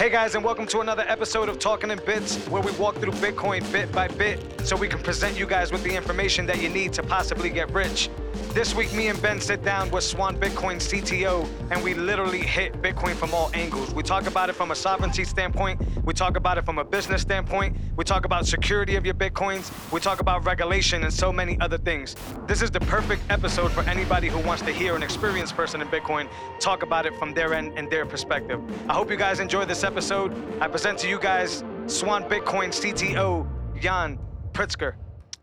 [0.00, 3.12] Hey guys, and welcome to another episode of Talking in Bits, where we walk through
[3.12, 6.70] Bitcoin bit by bit so we can present you guys with the information that you
[6.70, 8.08] need to possibly get rich.
[8.52, 12.72] This week, me and Ben sit down with Swan Bitcoin CTO, and we literally hit
[12.82, 13.94] Bitcoin from all angles.
[13.94, 17.22] We talk about it from a sovereignty standpoint, we talk about it from a business
[17.22, 21.60] standpoint, we talk about security of your Bitcoins, we talk about regulation, and so many
[21.60, 22.16] other things.
[22.48, 25.88] This is the perfect episode for anybody who wants to hear an experienced person in
[25.88, 28.60] Bitcoin talk about it from their end and their perspective.
[28.88, 30.34] I hope you guys enjoy this episode.
[30.60, 33.46] I present to you guys Swan Bitcoin CTO,
[33.82, 34.18] Yan
[34.52, 34.94] Pritzker.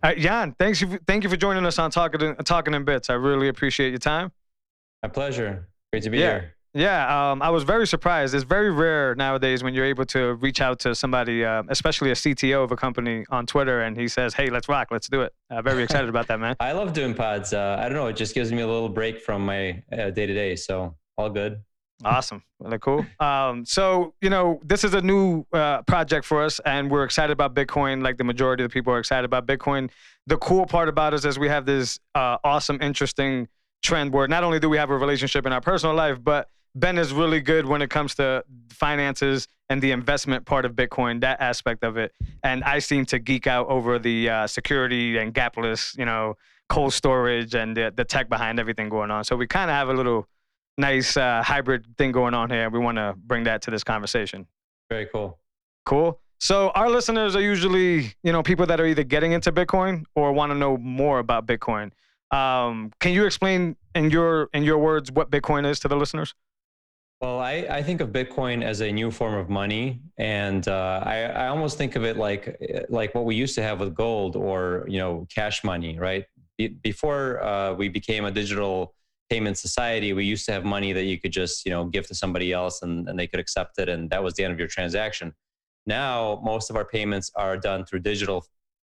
[0.03, 3.09] Uh, Yan, thanks you, thank you for joining us on Talking Talking in Bits.
[3.09, 4.31] I really appreciate your time.
[5.01, 5.67] My pleasure.
[5.91, 6.23] Great to be Yeah.
[6.31, 6.53] here.
[6.73, 8.35] Yeah, um, I was very surprised.
[8.35, 12.15] It's very rare nowadays when you're able to reach out to somebody, uh, especially a
[12.15, 15.33] CTO of a company on Twitter, and he says, "Hey, let's rock, let's do it."
[15.49, 16.55] Uh, very excited about that, man.
[16.59, 17.51] I love doing pods.
[17.51, 18.05] Uh, I don't know.
[18.07, 20.55] It just gives me a little break from my day to day.
[20.55, 21.61] So all good.
[22.05, 23.05] Awesome, really cool.
[23.19, 27.33] Um, so you know, this is a new uh, project for us, and we're excited
[27.33, 28.03] about Bitcoin.
[28.03, 29.89] Like the majority of the people are excited about Bitcoin.
[30.27, 33.47] The cool part about us is we have this uh, awesome, interesting
[33.81, 36.97] trend where not only do we have a relationship in our personal life, but Ben
[36.99, 41.41] is really good when it comes to finances and the investment part of Bitcoin, that
[41.41, 42.13] aspect of it.
[42.43, 46.37] And I seem to geek out over the uh, security and gapless, you know,
[46.69, 49.23] cold storage and the, the tech behind everything going on.
[49.23, 50.27] So we kind of have a little
[50.77, 52.69] nice uh, hybrid thing going on here.
[52.69, 54.47] We want to bring that to this conversation.
[54.89, 55.39] Very cool.
[55.85, 56.19] Cool.
[56.39, 60.31] So our listeners are usually, you know, people that are either getting into Bitcoin or
[60.33, 61.91] want to know more about Bitcoin.
[62.31, 66.35] Um, can you explain in your in your words what Bitcoin is to the listeners?
[67.21, 71.23] Well, I, I think of Bitcoin as a new form of money, and uh, I,
[71.23, 74.85] I almost think of it like like what we used to have with gold or
[74.87, 76.25] you know cash money, right?
[76.57, 78.93] Be, before uh, we became a digital
[79.29, 82.15] payment society, we used to have money that you could just you know give to
[82.15, 84.67] somebody else and, and they could accept it, and that was the end of your
[84.67, 85.33] transaction.
[85.85, 88.45] Now, most of our payments are done through digital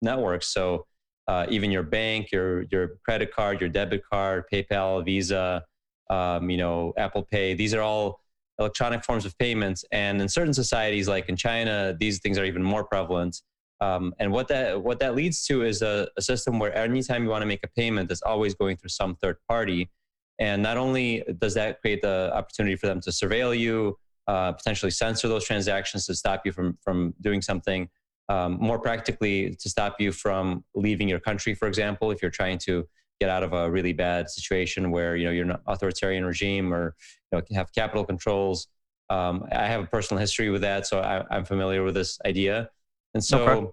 [0.02, 0.86] networks, so
[1.28, 5.64] uh, even your bank, your your credit card, your debit card, PayPal, Visa
[6.12, 7.54] um, you know, Apple Pay.
[7.54, 8.20] These are all
[8.58, 9.84] electronic forms of payments.
[9.92, 13.40] And in certain societies, like in China, these things are even more prevalent.
[13.80, 17.30] Um, and what that what that leads to is a, a system where anytime you
[17.30, 19.90] want to make a payment, it's always going through some third party.
[20.38, 24.90] And not only does that create the opportunity for them to surveil you, uh, potentially
[24.90, 27.88] censor those transactions to stop you from from doing something.
[28.28, 32.58] Um, more practically, to stop you from leaving your country, for example, if you're trying
[32.58, 32.86] to
[33.20, 36.94] get out of a really bad situation where you know you're an authoritarian regime or
[37.30, 38.68] you know have capital controls.
[39.10, 42.70] Um, I have a personal history with that, so I, am familiar with this idea,
[43.14, 43.70] and so Okay.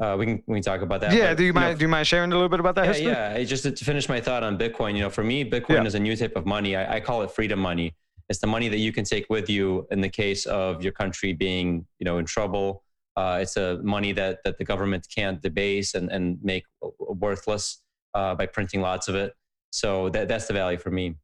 [0.00, 1.12] Uh, we can we can talk about that.
[1.12, 1.30] yeah.
[1.30, 1.78] but, Do you know, mind?
[1.78, 3.10] do you mind sharing a little bit about that yeah, history?
[3.12, 3.44] yeah.
[3.44, 5.84] Just to to finish my thought on Bitcoin, you know, for me, Bitcoin Yeah.
[5.84, 6.76] is a new type of money.
[6.76, 7.94] I, I call it freedom money.
[8.28, 11.32] It's the money that you can take with you in the case of your country
[11.32, 12.84] being, you know, in trouble.
[13.16, 16.64] Uh, it's a money that that the government can't debase and and make
[16.98, 17.82] worthless
[18.14, 19.32] uh, by printing lots of it.
[19.70, 21.16] So that that's the value for me.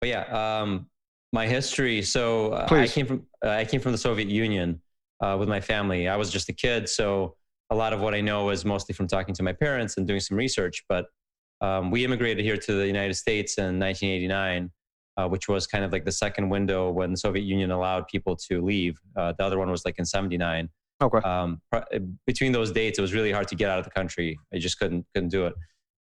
[0.00, 0.86] But yeah, um,
[1.32, 2.02] my history.
[2.02, 4.80] So uh, I came from uh, I came from the Soviet Union
[5.24, 6.06] uh, with my family.
[6.08, 7.36] I was just a kid, so
[7.70, 10.20] a lot of what I know is mostly from talking to my parents and doing
[10.20, 10.84] some research.
[10.88, 11.06] But
[11.62, 14.70] um, we immigrated here to the United States in 1989,
[15.16, 18.36] uh, which was kind of like the second window when the Soviet Union allowed people
[18.48, 18.98] to leave.
[19.16, 20.68] Uh, the other one was like in 79.
[21.02, 21.18] Okay.
[21.18, 24.38] Um, pr- between those dates, it was really hard to get out of the country.
[24.52, 25.54] I just couldn't couldn't do it.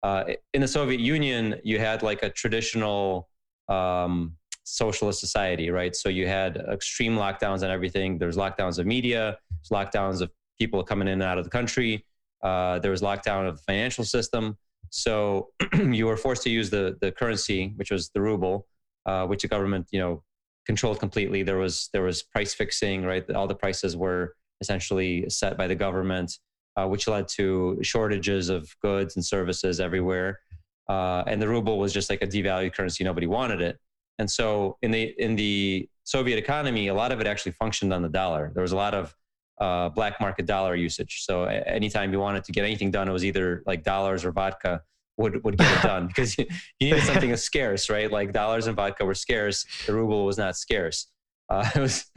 [0.02, 3.28] Uh, in the Soviet Union, you had like a traditional
[3.68, 5.94] um, socialist society, right?
[5.94, 8.18] So you had extreme lockdowns on everything.
[8.18, 12.04] There's lockdowns of media, there's lockdowns of people coming in and out of the country.
[12.42, 14.56] Uh, there was lockdown of the financial system.
[14.90, 18.66] So you were forced to use the the currency, which was the ruble,
[19.06, 20.22] uh, which the government, you know,
[20.66, 21.42] controlled completely.
[21.42, 23.28] There was there was price fixing, right?
[23.30, 26.38] All the prices were essentially set by the government,
[26.76, 30.40] uh, which led to shortages of goods and services everywhere.
[30.88, 33.78] Uh, and the ruble was just like a devalued currency; nobody wanted it.
[34.22, 38.02] And so in the in the Soviet economy, a lot of it actually functioned on
[38.02, 38.52] the dollar.
[38.54, 39.16] There was a lot of
[39.60, 41.24] uh, black market dollar usage.
[41.26, 44.82] So anytime you wanted to get anything done, it was either like dollars or vodka
[45.16, 46.46] would would get it done because you,
[46.78, 48.12] you needed something that's scarce, right?
[48.12, 49.66] Like dollars and vodka were scarce.
[49.86, 51.08] The ruble was not scarce.
[51.50, 52.08] Uh, it was,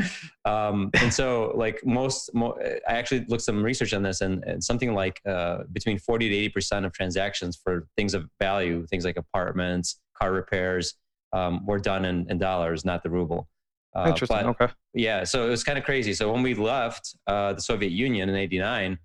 [0.46, 2.56] um, and so like most, mo-
[2.88, 6.36] I actually looked some research on this, and, and something like uh, between forty to
[6.36, 10.94] eighty percent of transactions for things of value, things like apartments, car repairs,
[11.36, 13.48] um, were done in, in dollars, not the ruble.
[13.96, 14.38] Uh, Interesting.
[14.38, 14.74] but- okay.
[14.94, 16.14] yeah, so it was kind of crazy.
[16.14, 18.98] So when we left uh, the Soviet Union in '89,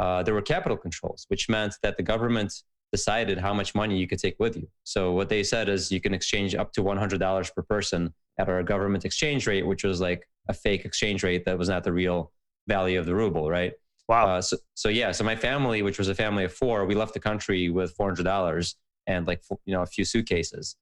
[0.00, 2.52] uh, there were capital controls, which meant that the government
[2.90, 4.68] decided how much money you could take with you.
[4.84, 8.62] So what they said is you can exchange up to $100 per person at our
[8.62, 12.32] government exchange rate, which was like a fake exchange rate that was not the real
[12.68, 13.72] value of the ruble, right?
[14.08, 14.26] Wow.
[14.26, 17.14] Uh, so, so yeah, so my family, which was a family of four, we left
[17.14, 18.76] the country with four hundred dollars
[19.06, 20.76] and like you know a few suitcases.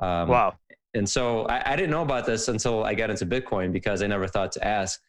[0.00, 0.54] Um, wow.
[0.94, 4.06] And so I, I, didn't know about this until I got into Bitcoin because I
[4.06, 5.00] never thought to ask.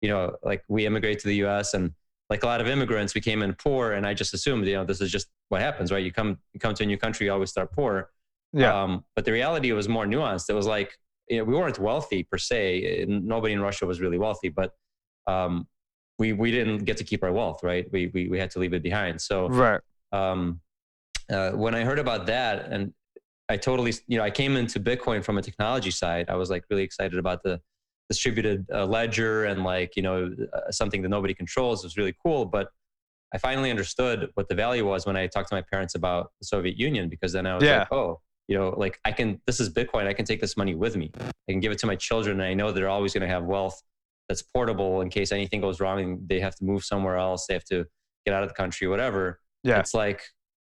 [0.00, 1.74] You know, like we immigrate to the U.S.
[1.74, 1.92] and
[2.28, 4.84] like a lot of immigrants, we came in poor, and I just assumed, you know,
[4.84, 6.04] this is just what happens, right?
[6.04, 8.10] You come you come to a new country, you always start poor.
[8.52, 8.82] Yeah.
[8.82, 10.48] Um, but the reality was more nuanced.
[10.48, 10.98] It was like
[11.28, 13.06] you know, we weren't wealthy per se.
[13.08, 14.72] Nobody in Russia was really wealthy, but
[15.26, 15.66] um,
[16.18, 17.90] we we didn't get to keep our wealth, right?
[17.92, 19.20] We we we had to leave it behind.
[19.20, 19.80] So right.
[20.12, 20.60] Um,
[21.30, 22.92] uh, when I heard about that, and
[23.48, 26.26] I totally, you know, I came into Bitcoin from a technology side.
[26.28, 27.60] I was like really excited about the
[28.08, 32.14] distributed uh, ledger and like you know uh, something that nobody controls it was really
[32.24, 32.44] cool.
[32.44, 32.68] But
[33.34, 36.46] I finally understood what the value was when I talked to my parents about the
[36.46, 37.80] Soviet Union because then I was yeah.
[37.80, 39.40] like, oh, you know, like I can.
[39.46, 40.06] This is Bitcoin.
[40.06, 41.10] I can take this money with me.
[41.18, 43.44] I can give it to my children, and I know they're always going to have
[43.44, 43.82] wealth
[44.28, 47.46] that's portable in case anything goes wrong and they have to move somewhere else.
[47.46, 47.84] They have to
[48.24, 49.40] get out of the country, whatever.
[49.62, 49.80] Yeah.
[49.80, 50.22] It's like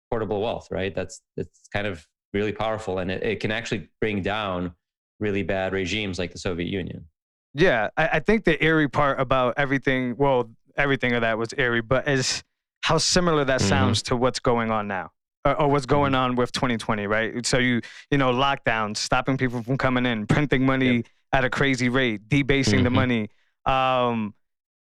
[0.10, 0.94] portable wealth, right?
[0.94, 4.74] That's it's kind of really powerful, and it, it can actually bring down
[5.20, 7.06] really bad regimes like the Soviet Union.
[7.54, 11.82] Yeah, I, I think the eerie part about everything, well, everything of that was eerie,
[11.82, 12.44] but is
[12.82, 13.70] how similar that mm-hmm.
[13.70, 15.12] sounds to what's going on now.
[15.46, 16.22] Or, or, what's going mm-hmm.
[16.22, 17.46] on with 2020, right?
[17.46, 17.82] So you,
[18.12, 21.06] you know, lockdowns, stopping people from coming in, printing money yep.
[21.32, 22.84] at a crazy rate, debasing mm-hmm.
[22.84, 23.30] the money.
[23.66, 24.34] Um,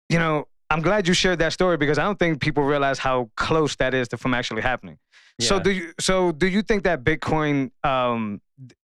[0.08, 3.30] you know, I'm glad you shared that story because I don't think people realize how
[3.36, 4.98] close that is to from actually happening.
[5.38, 5.48] Yeah.
[5.48, 5.92] So do you?
[5.98, 7.70] So do you think that Bitcoin?
[7.84, 8.40] Um,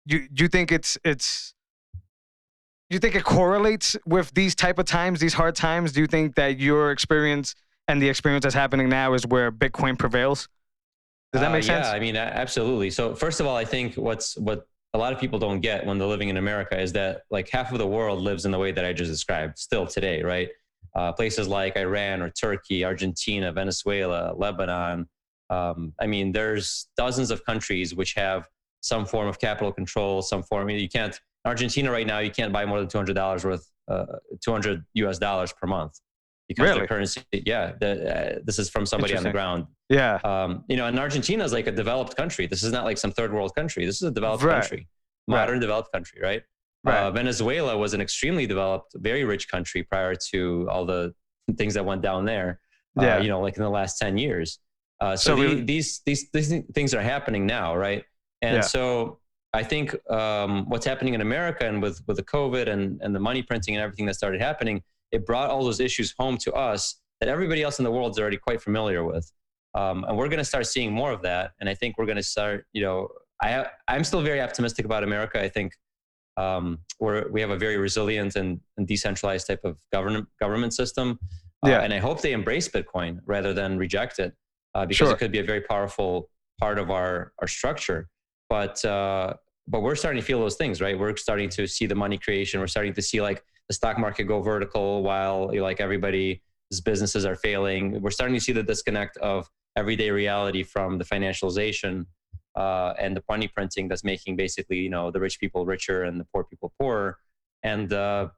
[0.06, 1.54] you you think it's it's
[2.88, 5.92] you think it correlates with these type of times, these hard times?
[5.92, 7.54] Do you think that your experience
[7.86, 10.48] and the experience that's happening now is where Bitcoin prevails?
[11.32, 11.86] Does that make uh, sense?
[11.86, 12.90] Yeah, I mean, absolutely.
[12.90, 15.98] So first of all, I think what's what a lot of people don't get when
[15.98, 18.72] they're living in America is that like half of the world lives in the way
[18.72, 20.48] that I just described still today, right?
[20.94, 25.08] Uh, places like Iran or Turkey, Argentina, Venezuela, Lebanon.
[25.48, 28.48] Um, I mean, there's dozens of countries which have
[28.80, 30.62] some form of capital control, some form.
[30.62, 33.44] I mean, you can't Argentina right now, you can't buy more than two hundred dollars
[33.44, 34.06] worth, uh,
[34.42, 35.18] two hundred U.S.
[35.18, 35.98] dollars per month
[36.48, 36.80] because really?
[36.80, 37.22] the currency.
[37.32, 39.66] Yeah, the, uh, this is from somebody on the ground.
[39.88, 42.46] Yeah, um, you know, and Argentina is like a developed country.
[42.46, 43.86] This is not like some third world country.
[43.86, 44.60] This is a developed right.
[44.60, 44.88] country,
[45.26, 45.60] modern right.
[45.60, 46.42] developed country, right?
[46.82, 46.96] Right.
[46.96, 51.14] Uh, Venezuela was an extremely developed, very rich country prior to all the
[51.58, 52.60] things that went down there.
[52.98, 54.58] Uh, yeah, you know, like in the last ten years.
[55.00, 58.04] Uh, so, so the, these these these things are happening now, right?
[58.42, 58.60] And yeah.
[58.62, 59.18] so
[59.52, 63.20] I think um, what's happening in America and with with the COVID and and the
[63.20, 64.82] money printing and everything that started happening,
[65.12, 68.18] it brought all those issues home to us that everybody else in the world is
[68.18, 69.30] already quite familiar with,
[69.74, 71.52] um, and we're going to start seeing more of that.
[71.60, 73.08] And I think we're going to start, you know,
[73.42, 75.42] I I'm still very optimistic about America.
[75.42, 75.74] I think
[76.40, 76.64] um,
[76.98, 81.18] we're we have a very resilient and, and decentralized type of government government system.
[81.64, 81.80] Uh, yeah.
[81.82, 84.32] and I hope they embrace Bitcoin rather than reject it,
[84.74, 85.14] uh, because sure.
[85.14, 88.08] it could be a very powerful part of our our structure
[88.50, 89.32] but uh,
[89.68, 90.98] but we're starting to feel those things, right?
[90.98, 92.60] We're starting to see the money creation.
[92.60, 96.40] We're starting to see like the stock market go vertical while you know, like everybody's
[96.84, 98.02] businesses are failing.
[98.02, 102.06] We're starting to see the disconnect of everyday reality from the financialization
[102.56, 106.20] uh, and the money printing that's making basically you know the rich people richer and
[106.20, 107.18] the poor people poorer.
[107.62, 108.28] And uh,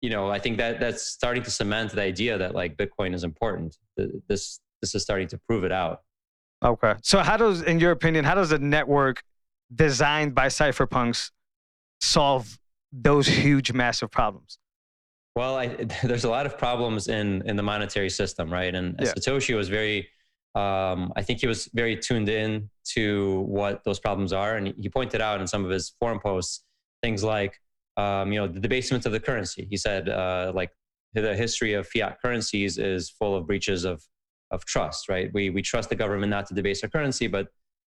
[0.00, 3.24] you know, I think that that's starting to cement the idea that like Bitcoin is
[3.24, 3.76] important.
[3.96, 6.02] This this is starting to prove it out.
[6.64, 6.94] Okay.
[7.02, 9.22] So how does, in your opinion, how does a network
[9.74, 11.30] designed by cypherpunks
[12.00, 12.58] solve
[12.92, 14.58] those huge, massive problems?
[15.34, 15.66] Well, I,
[16.02, 18.74] there's a lot of problems in in the monetary system, right?
[18.74, 19.12] And yeah.
[19.12, 20.08] Satoshi was very,
[20.56, 24.88] um, I think he was very tuned in to what those problems are, and he
[24.88, 26.64] pointed out in some of his forum posts
[27.02, 27.60] things like,
[27.98, 29.66] um, you know, the debasement of the currency.
[29.68, 30.70] He said, uh, like,
[31.12, 34.02] the history of fiat currencies is full of breaches of
[34.50, 35.30] of trust, right?
[35.34, 37.48] We we trust the government not to debase our currency, but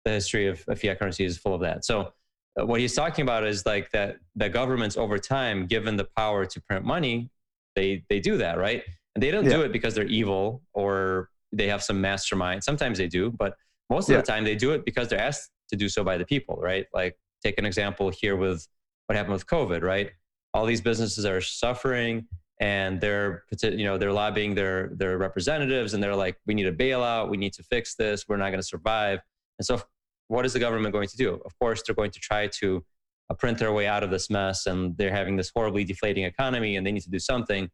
[0.05, 1.85] the history of, of fiat currency is full of that.
[1.85, 2.13] So
[2.59, 6.47] uh, what he's talking about is like that the governments over time, given the power
[6.47, 7.31] to print money,
[7.77, 8.83] they they do that, right?
[9.15, 9.57] And they don't yeah.
[9.57, 12.63] do it because they're evil or they have some mastermind.
[12.63, 13.55] Sometimes they do, but
[13.89, 14.21] most of yeah.
[14.21, 16.87] the time they do it because they're asked to do so by the people, right?
[16.95, 18.67] Like take an example here with
[19.07, 20.11] what happened with COVID, right?
[20.55, 22.27] All these businesses are suffering
[22.61, 26.73] and they're you know they're lobbying their their representatives and they're like we need a
[26.73, 29.21] bailout we need to fix this we're not going to survive
[29.61, 29.83] and so,
[30.29, 31.39] what is the government going to do?
[31.45, 32.83] Of course, they're going to try to
[33.29, 36.77] uh, print their way out of this mess, and they're having this horribly deflating economy,
[36.77, 37.69] and they need to do something.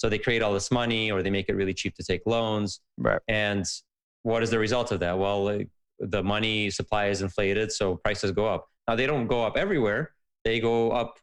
[0.00, 2.80] So they create all this money, or they make it really cheap to take loans.
[2.96, 3.20] Right.
[3.28, 3.66] And
[4.22, 5.18] what is the result of that?
[5.18, 5.60] Well,
[5.98, 8.66] the money supply is inflated, so prices go up.
[8.88, 11.18] Now they don't go up everywhere; they go up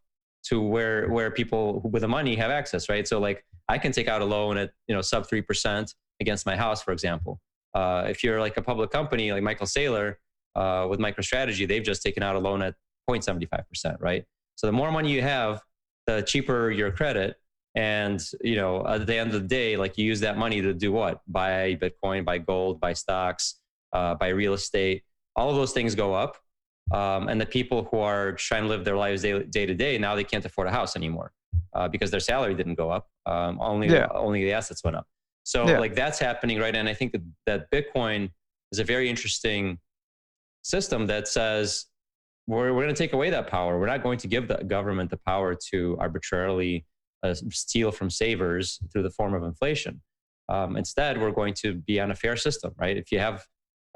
[0.50, 3.08] to where where people with the money have access, right?
[3.08, 6.46] So like I can take out a loan at you know sub three percent against
[6.46, 7.40] my house, for example.
[7.74, 10.18] Uh, if you're like a public company like Michael Saylor
[10.56, 12.76] uh, with MicroStrategy, they've just taken out a loan at
[13.10, 14.24] 0.75%, right?
[14.56, 15.62] So the more money you have,
[16.08, 17.36] the cheaper your credit.
[17.78, 20.74] And you know, at the end of the day, like you use that money to
[20.74, 21.22] do what?
[21.28, 23.60] Buy Bitcoin, buy gold, buy stocks,
[23.94, 25.04] uh, buy real estate.
[25.36, 26.38] All of those things go up.
[26.92, 29.98] Um, and the people who are trying to live their lives day, day to day
[30.00, 31.34] now they can't afford a house anymore
[31.76, 33.08] uh, because their salary didn't go up.
[33.28, 34.08] Um, only yeah.
[34.12, 35.06] only the assets went up.
[35.44, 35.78] So yeah.
[35.78, 36.76] like that's happening right.
[36.76, 38.32] And I think that, that Bitcoin
[38.72, 39.78] is a very interesting
[40.64, 41.86] system that says
[42.48, 43.80] we're, we're going to take away that power.
[43.80, 46.86] We're not going to give the government the power to arbitrarily
[47.24, 50.02] uh, steal from savers through the form of inflation.
[50.50, 52.96] Um, instead, we're going to be on a fair system, right?
[52.96, 53.46] If you have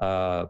[0.00, 0.46] uh,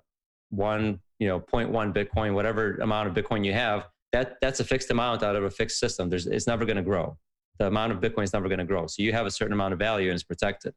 [0.50, 4.91] one, you know, 0.1 Bitcoin, whatever amount of Bitcoin you have, that that's a fixed
[4.91, 6.11] amount out of a fixed system.
[6.11, 7.17] There's, it's never going to grow.
[7.59, 8.87] The amount of Bitcoin is never going to grow.
[8.87, 10.75] So you have a certain amount of value and it's protected.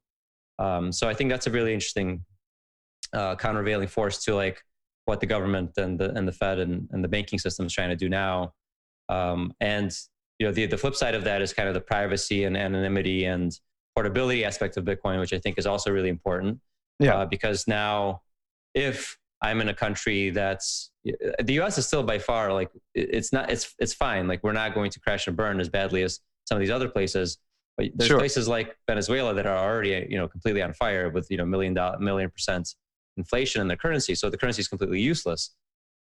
[0.60, 2.24] Um, so I think that's a really interesting
[3.14, 4.62] uh, countervailing force to like
[5.06, 7.90] what the government and the and the Fed and, and the banking system is trying
[7.90, 8.54] to do now.
[9.10, 9.96] Um, and
[10.39, 13.25] you know the the flip side of that is kind of the privacy and anonymity
[13.25, 13.60] and
[13.96, 16.60] portability aspect of Bitcoin, which I think is also really important.
[17.00, 17.20] Yeah.
[17.20, 18.22] Uh, because now,
[18.74, 21.77] if I'm in a country that's the U.S.
[21.77, 24.27] is still by far like it's not it's it's fine.
[24.27, 26.89] Like we're not going to crash and burn as badly as some of these other
[26.89, 27.38] places.
[27.77, 28.18] But there's sure.
[28.18, 31.74] places like Venezuela that are already, you know, completely on fire with, you know, million
[31.74, 32.74] dollar, million percent
[33.18, 34.15] inflation in their currency.
[34.15, 35.56] So the currency is completely useless.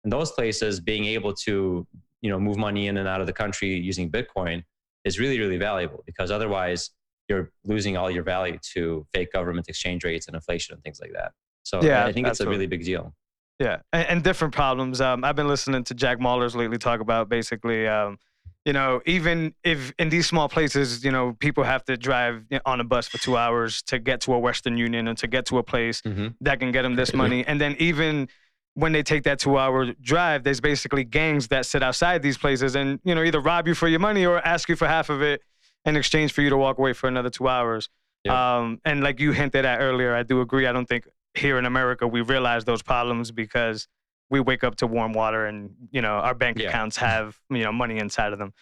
[0.05, 1.87] In those places, being able to,
[2.23, 4.65] you know, move money in and out of the country using Bitcoin
[5.05, 6.91] is really, really valuable because otherwise
[7.29, 11.13] you're losing all your value to fake government exchange rates and inflation and things like
[11.13, 11.33] that.
[11.65, 13.15] So yeah, I think it's a really big deal.
[13.59, 15.01] Yeah, and, and different problems.
[15.01, 18.19] Um, I've been listening to Jack Mallers lately talk about basically um,
[18.65, 22.81] you know, even if in these small places, you know, people have to drive on
[22.81, 25.59] a bus for two hours to get to a Western Union and to get to
[25.59, 26.29] a place mm-hmm.
[26.41, 27.45] that can get them this money.
[27.45, 28.29] And then even
[28.75, 32.75] when they take that two hour drive, there's basically gangs that sit outside these places
[32.75, 35.23] and, you know, either rob you for your money or ask you for half of
[35.23, 35.43] it
[35.85, 37.89] in exchange for you to walk away for another two hours.
[38.25, 38.59] Yeah.
[38.59, 40.67] Um, and like you hinted at earlier, I do agree.
[40.67, 43.89] I don't think here in America we realize those problems because
[44.31, 46.69] we wake up to warm water and you know our bank yeah.
[46.69, 48.53] accounts have you know money inside of them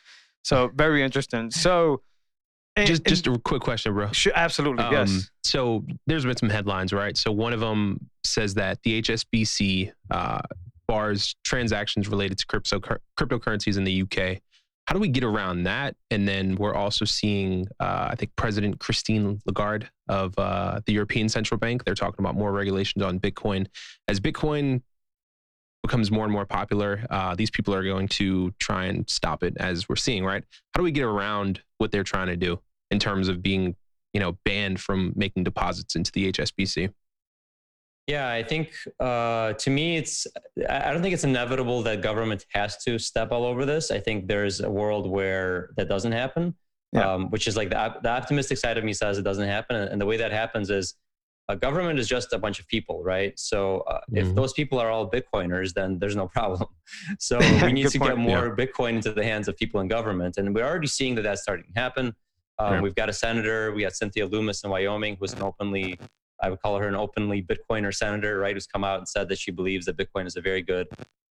[0.43, 2.03] so very interesting so
[2.77, 6.51] and, just just a quick question bro sure, absolutely um, yes so there's been some
[6.51, 10.41] headlines right so one of them says that the hsbc uh,
[10.87, 12.81] bars transactions related to crypto
[13.19, 14.39] cryptocurrencies in the uk
[14.87, 18.79] how do we get around that and then we're also seeing uh, i think president
[18.81, 23.67] christine lagarde of uh, the european central bank they're talking about more regulations on bitcoin
[24.09, 24.83] as bitcoin
[25.83, 29.57] becomes more and more popular, uh, these people are going to try and stop it,
[29.59, 30.45] as we're seeing, right?
[30.75, 32.61] How do we get around what they're trying to do
[32.91, 33.77] in terms of being,
[34.13, 36.93] you know, banned from making deposits into the HSBC?
[38.11, 40.27] Yeah, I think uh, to me, it's.
[40.69, 43.93] I don't think it's inevitable that government has to step all over this.
[43.93, 46.57] I think there's a world where that doesn't happen,
[46.93, 47.13] yeah.
[47.13, 50.01] um, which is like the, the optimistic side of me says it doesn't happen, and
[50.01, 50.95] the way that happens is
[51.49, 53.39] a government is just a bunch of people, right?
[53.39, 54.17] So uh, mm-hmm.
[54.17, 56.69] if those people are all Bitcoiners, then there's no problem.
[57.21, 58.17] So we need to point.
[58.17, 58.67] get more yeah.
[58.67, 61.67] Bitcoin into the hands of people in government, and we're already seeing that that's starting
[61.73, 62.15] to happen.
[62.59, 62.81] Um, yeah.
[62.81, 65.99] We've got a senator, we got Cynthia Lummis in Wyoming, who's an openly,
[66.43, 68.55] I would call her an openly Bitcoiner senator, right?
[68.55, 70.89] Who's come out and said that she believes that Bitcoin is a very good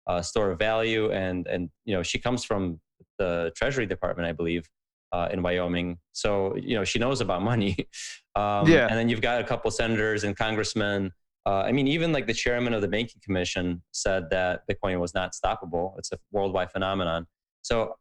[0.06, 2.80] uh, store of value, and and you know she comes from
[3.18, 4.64] the Treasury Department, I believe
[5.12, 5.98] uh, in Wyoming.
[6.12, 7.76] So, you know, she knows about money.
[8.36, 8.86] um, yeah.
[8.88, 11.12] And then you've got a couple senators and congressmen.
[11.46, 15.14] Uh, I mean, even like the chairman of the banking commission said that Bitcoin was
[15.14, 15.94] not stoppable.
[15.98, 17.26] It's a worldwide phenomenon.
[17.62, 17.94] So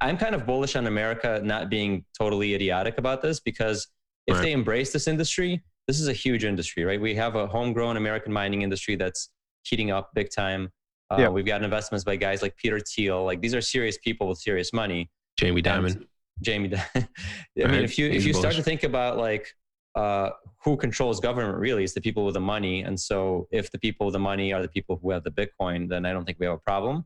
[0.00, 3.88] I'm kind of bullish on America not being totally idiotic about this because
[4.26, 4.42] if right.
[4.42, 7.00] they embrace this industry, this is a huge industry, right?
[7.00, 9.30] We have a homegrown American mining industry that's
[9.64, 10.70] heating up big time.
[11.10, 11.28] Uh, yeah.
[11.28, 13.24] We've got investments by guys like Peter Thiel.
[13.24, 15.10] Like these are serious people with serious money.
[15.36, 16.06] Jamie Dimon.
[16.42, 16.72] Jamie.
[16.94, 17.08] I
[17.56, 17.70] right.
[17.72, 19.48] mean, if you if you start to think about like
[19.96, 20.30] uh,
[20.62, 22.82] who controls government, really, it's the people with the money.
[22.82, 25.88] And so, if the people with the money are the people who have the Bitcoin,
[25.88, 27.04] then I don't think we have a problem.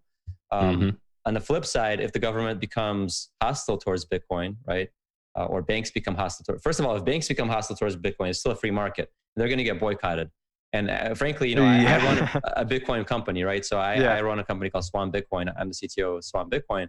[0.50, 0.91] Um, mm-hmm.
[1.25, 4.91] On the flip side, if the government becomes hostile towards Bitcoin, right,
[5.37, 8.31] uh, or banks become hostile towards, first of all, if banks become hostile towards Bitcoin,
[8.31, 9.11] it's still a free market.
[9.37, 10.31] They're going to get boycotted.
[10.73, 11.99] And uh, frankly, you know, yeah.
[11.99, 13.64] I, I, run a, Bitcoin company, right?
[13.64, 14.14] So I, yeah.
[14.14, 15.53] I run a company called Swan Bitcoin.
[15.57, 16.88] I'm the CTO of Swan Bitcoin,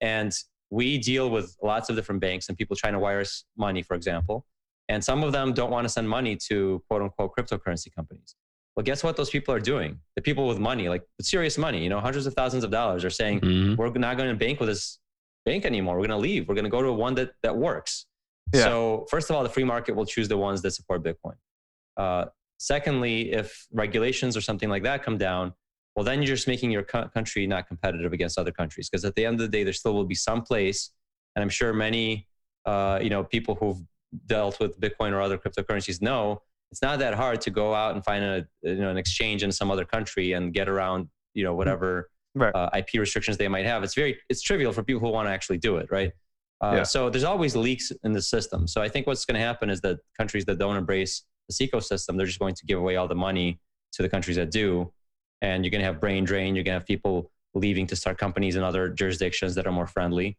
[0.00, 0.32] and
[0.70, 3.94] we deal with lots of different banks and people trying to wire us money, for
[3.94, 4.46] example.
[4.88, 8.34] And some of them don't want to send money to quote unquote cryptocurrency companies.
[8.74, 9.98] Well, guess what those people are doing?
[10.16, 13.10] The people with money, like serious money, you know, hundreds of thousands of dollars, are
[13.10, 13.74] saying, mm-hmm.
[13.74, 15.00] we're not going to bank with this
[15.50, 15.94] bank anymore.
[15.94, 16.48] We're going to leave.
[16.48, 18.06] We're going to go to one that that works.
[18.54, 18.64] Yeah.
[18.68, 21.36] So first of all, the free market will choose the ones that support Bitcoin.
[21.96, 22.26] Uh,
[22.58, 25.52] secondly, if regulations or something like that come down,
[25.94, 28.88] well, then you're just making your co- country not competitive against other countries.
[28.88, 30.80] Because at the end of the day, there still will be some place,
[31.34, 32.28] and I'm sure many,
[32.64, 33.82] uh, you know, people who've
[34.26, 36.40] dealt with Bitcoin or other cryptocurrencies know
[36.70, 39.50] it's not that hard to go out and find a you know an exchange in
[39.52, 42.54] some other country and get around you know whatever Right.
[42.54, 43.82] uh, IP restrictions they might have.
[43.82, 46.12] It's very it's trivial for people who want to actually do it, right?
[46.62, 46.82] Uh, Yeah.
[46.82, 48.66] So there's always leaks in the system.
[48.66, 52.16] So I think what's going to happen is that countries that don't embrace this ecosystem,
[52.16, 53.60] they're just going to give away all the money
[53.92, 54.92] to the countries that do,
[55.40, 56.54] and you're going to have brain drain.
[56.54, 59.86] You're going to have people leaving to start companies in other jurisdictions that are more
[59.86, 60.36] friendly,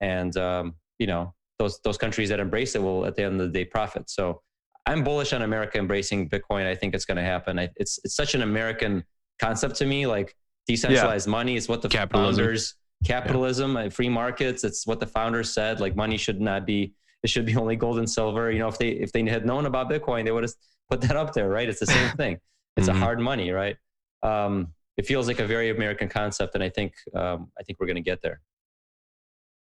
[0.00, 3.52] and um, you know those those countries that embrace it will at the end of
[3.52, 4.08] the day profit.
[4.08, 4.42] So
[4.86, 6.66] I'm bullish on America embracing Bitcoin.
[6.66, 7.58] I think it's going to happen.
[7.58, 9.04] I, it's it's such an American
[9.40, 10.06] concept to me.
[10.06, 12.44] Like decentralized money is what the Capitalism.
[12.44, 14.62] founders capitalism and free markets.
[14.62, 15.80] It's what the founders said.
[15.80, 16.92] Like money should not be.
[17.24, 18.50] It should be only gold and silver.
[18.52, 20.52] You know, if they if they had known about Bitcoin, they would have
[20.88, 21.68] put that up there, right?
[21.68, 22.38] It's the same thing.
[22.76, 22.92] It's Mhm.
[22.96, 23.76] a hard money, right?
[24.22, 27.86] Um, it feels like a very American concept, and I think um, I think we're
[27.86, 28.40] going to get there.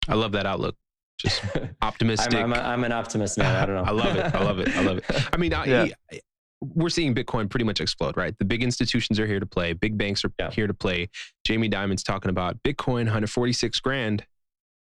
[0.09, 0.75] I love that outlook.
[1.19, 2.35] Just I'm, optimistic.
[2.35, 3.55] I'm, a, I'm an optimist, man.
[3.55, 3.83] I don't know.
[3.85, 4.35] I love it.
[4.35, 4.77] I love it.
[4.77, 5.05] I love it.
[5.33, 6.19] I mean, I, Yeah.
[6.63, 8.37] I- we're seeing Bitcoin pretty much explode, right?
[8.39, 9.73] The big institutions are here to play.
[9.73, 10.51] Big banks are Yeah.
[10.51, 11.09] here to play.
[11.47, 14.27] Jamie Dimon's talking about Bitcoin, 146 grand.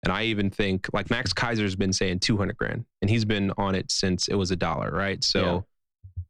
[0.03, 3.75] And I even think like Max Keiser's been saying 200 grand and he's been on
[3.75, 5.23] it since it was a dollar, right?
[5.25, 5.67] So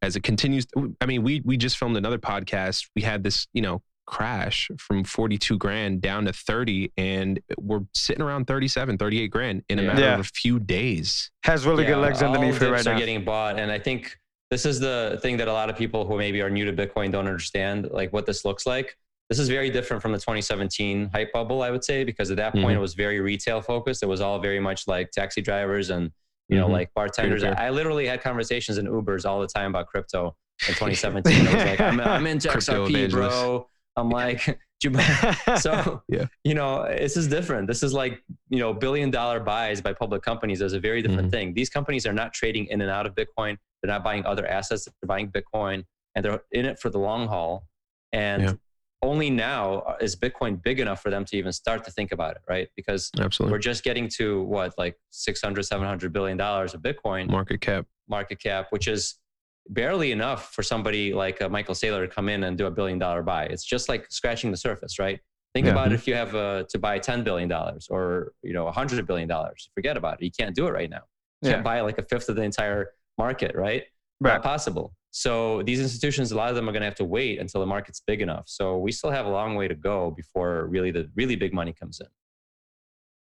[0.02, 0.66] as it continues,
[1.00, 2.86] I mean, we, we just filmed another podcast.
[2.96, 8.22] We had this, you know, crash from 42 grand down to 30 and we're sitting
[8.22, 9.88] around 37, 38 grand in a Yeah.
[9.88, 10.14] matter Yeah.
[10.14, 11.30] of a few days.
[11.42, 12.98] Has really good legs underneath it dips right are now.
[12.98, 14.16] getting bought, and I think
[14.50, 17.10] this is the thing that a lot of people who maybe are new to Bitcoin
[17.10, 18.96] don't understand, like what this looks like.
[19.28, 22.52] This is very different from the 2017 hype bubble, I would say, because at that
[22.52, 22.76] point Mhm.
[22.76, 24.02] it was very retail focused.
[24.04, 26.12] It was all very much like taxi drivers and
[26.48, 26.72] you know Mhm.
[26.72, 27.42] like bartenders.
[27.42, 30.36] I literally had conversations in Ubers all the time about crypto
[30.68, 30.74] in
[31.24, 31.46] 2017.
[31.48, 33.12] I was like, I'm, I'm into Crypto XRP, evangelist.
[33.36, 33.68] bro.
[33.96, 36.26] I'm like, you buy-" so Yeah.
[36.44, 40.22] you know this is different this is like you know billion dollar buys by public
[40.22, 41.32] companies is a very different Mhm.
[41.32, 44.46] thing these companies are not trading in and out of bitcoin they're not buying other
[44.46, 45.84] assets they're buying bitcoin
[46.14, 47.66] and they're in it for the long haul
[48.12, 48.52] and Yeah.
[49.02, 52.42] only now is bitcoin big enough for them to even start to think about it
[52.48, 53.52] right because Absolutely.
[53.52, 57.86] we're just getting to what like 600 700 billion dollars of bitcoin Market cap.
[58.08, 59.18] market cap which is
[59.68, 63.00] barely enough for somebody like uh, Michael Saylor to come in and do a billion
[63.00, 63.46] dollar buy.
[63.46, 65.18] It's just like scratching the surface, right?
[65.54, 65.72] Think Yeah.
[65.72, 69.28] about if you have uh, to buy ten billion dollars or you know hundred billion
[69.28, 69.68] dollars.
[69.74, 70.24] Forget about it.
[70.24, 71.02] You can't do it right now.
[71.42, 71.52] You Yeah.
[71.54, 73.84] can't buy like a fifth of the entire market, right?
[74.20, 74.34] Right.
[74.34, 74.94] Not possible.
[75.10, 77.66] So these institutions, a lot of them are going to have to wait until the
[77.66, 78.44] market's big enough.
[78.46, 81.72] So we still have a long way to go before really the really big money
[81.72, 82.06] comes in.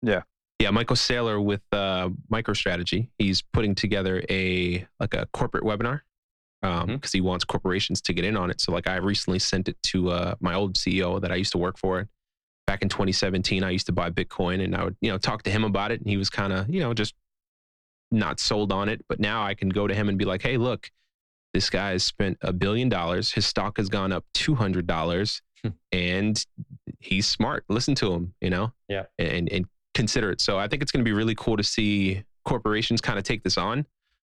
[0.02, 0.22] Yeah,
[0.58, 3.08] Yeah, Michael Saylor with uh, MicroStrategy.
[3.18, 6.00] He's putting together a like a corporate webinar
[6.62, 7.12] because Mhm.
[7.12, 8.60] he wants corporations to get in on it.
[8.60, 11.58] So like I recently sent it to uh, my old CEO that I used to
[11.58, 12.08] work for.
[12.66, 15.50] Back in 2017, I used to buy Bitcoin, and I would you know talk to
[15.50, 17.14] him about it, and he was kind of you know just
[18.12, 19.04] not sold on it.
[19.08, 20.90] But now I can go to him and be like, hey, look,
[21.54, 23.32] this guy has spent a billion dollars.
[23.32, 25.68] His stock has gone up two hundred dollars, Hmm.
[25.92, 26.46] and
[26.98, 27.64] he's smart.
[27.68, 28.72] Listen to him, you know.
[28.88, 29.04] Yeah.
[29.18, 30.40] And and consider it.
[30.40, 33.42] So I think it's going to be really cool to see corporations kind of take
[33.44, 33.86] this on.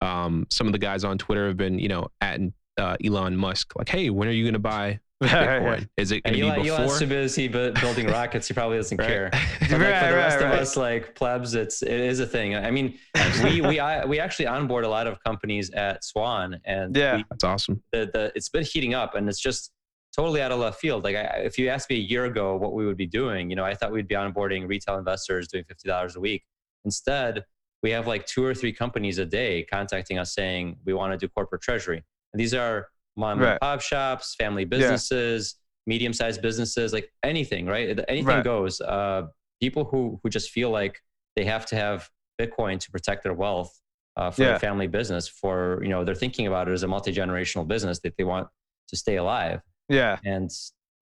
[0.00, 2.40] Um, some of the guys on Twitter have been, you know, at
[2.78, 5.88] uh, Elon Musk, like, "Hey, when are you going to buy Bitcoin?
[5.96, 8.48] Is it And going to Elon, be Elon's before?" too busy bu- building rockets.
[8.48, 9.06] He probably doesn't Right.
[9.08, 9.30] care.
[9.60, 12.26] But like for Right, the rest right, of us, like plebs, it's it is a
[12.26, 12.54] thing.
[12.56, 12.98] I mean,
[13.42, 17.16] we we I, we actually onboard a lot of companies at Swan, and Yeah.
[17.16, 17.82] we, That's awesome.
[17.92, 19.70] the the it's been heating up, and it's just
[20.14, 21.04] totally out of left field.
[21.04, 23.56] Like, I, if you asked me a year ago what we would be doing, you
[23.56, 26.44] know, I thought we'd be onboarding retail investors doing fifty dollars a week.
[26.84, 27.44] Instead,
[27.82, 31.16] we have like two or three companies a day contacting us saying we want to
[31.18, 32.02] do corporate treasury,
[32.34, 33.50] and these are mom Right.
[33.52, 37.98] and pop shops, family businesses, medium-sized businesses, like anything, right?
[38.08, 38.44] Anything Right.
[38.44, 38.80] goes.
[38.80, 39.26] Uh,
[39.60, 41.00] people who who just feel like
[41.36, 42.08] they have to have
[42.40, 43.72] Bitcoin to protect their wealth
[44.16, 44.48] uh, for Yeah.
[44.50, 45.28] their family business.
[45.28, 48.48] For you know, they're thinking about it as a multi-generational business that they want
[48.88, 49.60] to stay alive.
[49.88, 50.18] Yeah.
[50.24, 50.50] And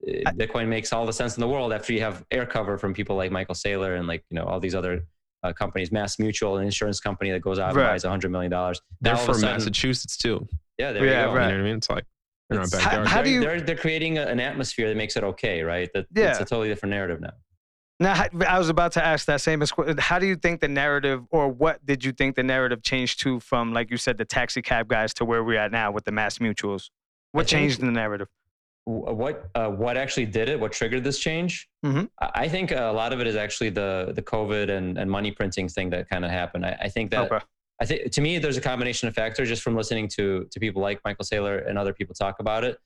[0.07, 2.95] uh, Bitcoin makes all the sense in the world after you have air cover from
[2.95, 5.07] people like Michael Saylor and like you know all these other
[5.43, 7.89] uh, companies, Mass Mutual, an insurance company that goes out and Right.
[7.93, 8.81] buys hundred million dollars.
[9.01, 10.47] They're all from sudden- Massachusetts too.
[10.81, 11.35] Yeah, there Yeah, you go.
[11.35, 11.47] right.
[11.47, 11.77] You know what I mean?
[11.77, 12.05] It's like
[12.51, 13.07] in It's- How- backyard.
[13.09, 15.89] how do they're, you- They're, they're creating a- an atmosphere that makes it okay, right?
[15.95, 16.31] That Yeah.
[16.31, 17.33] it's a totally different narrative now.
[18.03, 19.61] Now, I was about to ask that same.
[19.61, 19.99] question.
[19.99, 23.41] How do you think the narrative, or what did you think the narrative changed to
[23.41, 26.13] from, like you said, the taxi cab guys to where we're at now with the
[26.13, 26.89] mass mutuals?
[27.33, 28.29] What I changed in the narrative?
[28.87, 30.59] what uh, what actually did it?
[30.59, 31.69] What triggered this change?
[31.85, 32.09] Mhm.
[32.21, 35.31] I I think a lot of it is actually the the COVID and, and money
[35.31, 36.65] printing thing that kind of happened.
[36.67, 37.45] I, I think that okay.
[37.81, 40.83] I think to me there's a combination of factors just from listening to to people
[40.83, 42.79] like Michael Saylor and other people talk about it.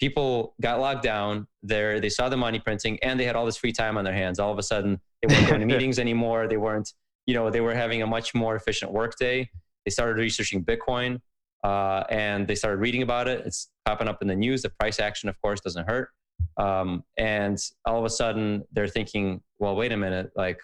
[0.00, 2.00] People got locked down there.
[2.00, 4.38] They saw the money printing and they had all this free time on their hands.
[4.38, 6.48] All of a sudden, they weren't going to meetings anymore.
[6.48, 6.92] They weren't,
[7.26, 9.48] you know, they were having a much more efficient workday.
[9.84, 11.20] They started researching Bitcoin
[11.62, 13.44] uh, and they started reading about it.
[13.46, 14.62] It's popping up in the news.
[14.62, 16.08] The price action, of course, doesn't hurt.
[16.56, 20.60] Um, and all of a sudden, they're thinking, well, wait a minute, like,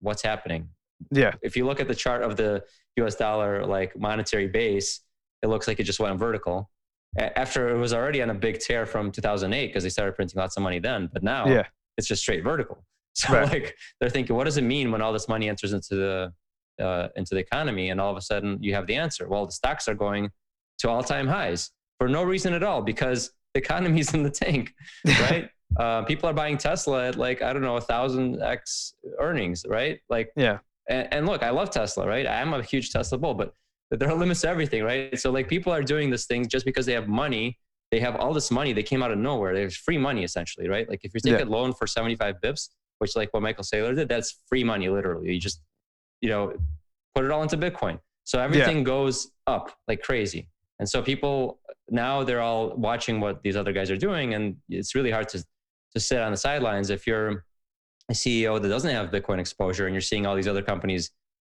[0.00, 0.68] what's happening?
[1.10, 1.34] Yeah.
[1.42, 2.62] if you look at the chart of the
[2.96, 5.00] US dollar like monetary base,
[5.42, 6.70] it looks like it just went vertical.
[7.18, 10.56] After it was already on a big tear from 2008 because they started printing lots
[10.56, 11.66] of money then, but now Yeah.
[11.96, 12.84] it's just straight vertical.
[13.16, 13.48] So Right.
[13.48, 16.32] like they're thinking, what does it mean when all this money enters into the
[16.84, 19.28] uh, into the economy, and all of a sudden you have the answer?
[19.28, 20.30] Well, the stocks are going
[20.78, 24.74] to all time highs for no reason at all because the economy's in the tank,
[25.20, 25.48] right?
[25.78, 30.00] uh, people are buying Tesla at like I don't know a thousand x earnings, right?
[30.08, 30.58] Like Yeah.
[30.88, 32.26] And, and look, I love Tesla, right?
[32.26, 33.54] I'm a huge Tesla bull, but
[33.90, 35.18] there are limits to everything, right?
[35.18, 37.58] So like people are doing this thing just because they have money.
[37.90, 38.72] They have all this money.
[38.72, 39.54] They came out of nowhere.
[39.54, 40.88] There's free money essentially, right?
[40.88, 41.44] Like if you take Yeah.
[41.44, 45.32] a loan for 75 bips, which like what Michael Saylor did, that's free money literally.
[45.32, 45.60] You just,
[46.20, 46.54] you know,
[47.14, 47.98] put it all into Bitcoin.
[48.24, 50.48] So everything goes up like crazy.
[50.80, 54.94] And so people now they're all watching what these other guys are doing, and it's
[54.94, 55.44] really hard to
[55.94, 57.44] to sit on the sidelines if you're
[58.10, 61.10] a CEO that doesn't have Bitcoin exposure and you're seeing all these other companies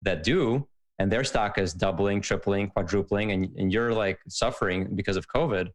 [0.02, 0.66] that do,
[0.98, 5.68] and their stock is doubling, tripling, quadrupling, and, and you're like suffering because of COVID.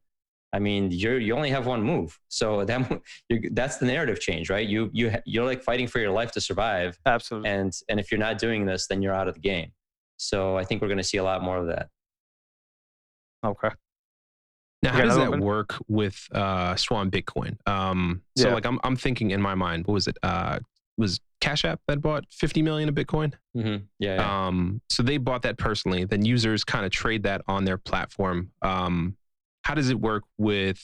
[0.51, 4.49] I mean, you're you only have one move, so that you, that's the narrative change,
[4.49, 4.67] right?
[4.67, 7.49] You you you're like fighting for your life to survive, Absolutely.
[7.49, 9.71] and and if you're not doing this, then you're out of the game.
[10.17, 11.87] So I think we're going to see a lot more of that.
[13.45, 13.69] Okay.
[14.81, 15.41] Now, how does that one?
[15.41, 17.57] work with uh, Swan Bitcoin?
[17.67, 18.53] Um, so, Yeah.
[18.53, 20.17] like, I'm I'm thinking in my mind, what was it?
[20.23, 20.59] Uh,
[20.97, 23.33] was Cash App that bought 50 million of Bitcoin?
[23.55, 23.83] Mm-hmm.
[23.99, 24.47] Yeah, yeah.
[24.47, 26.03] Um, so they bought that personally.
[26.05, 28.51] Then users kind of trade that on their platform.
[28.61, 29.15] Um,
[29.63, 30.81] how does it work with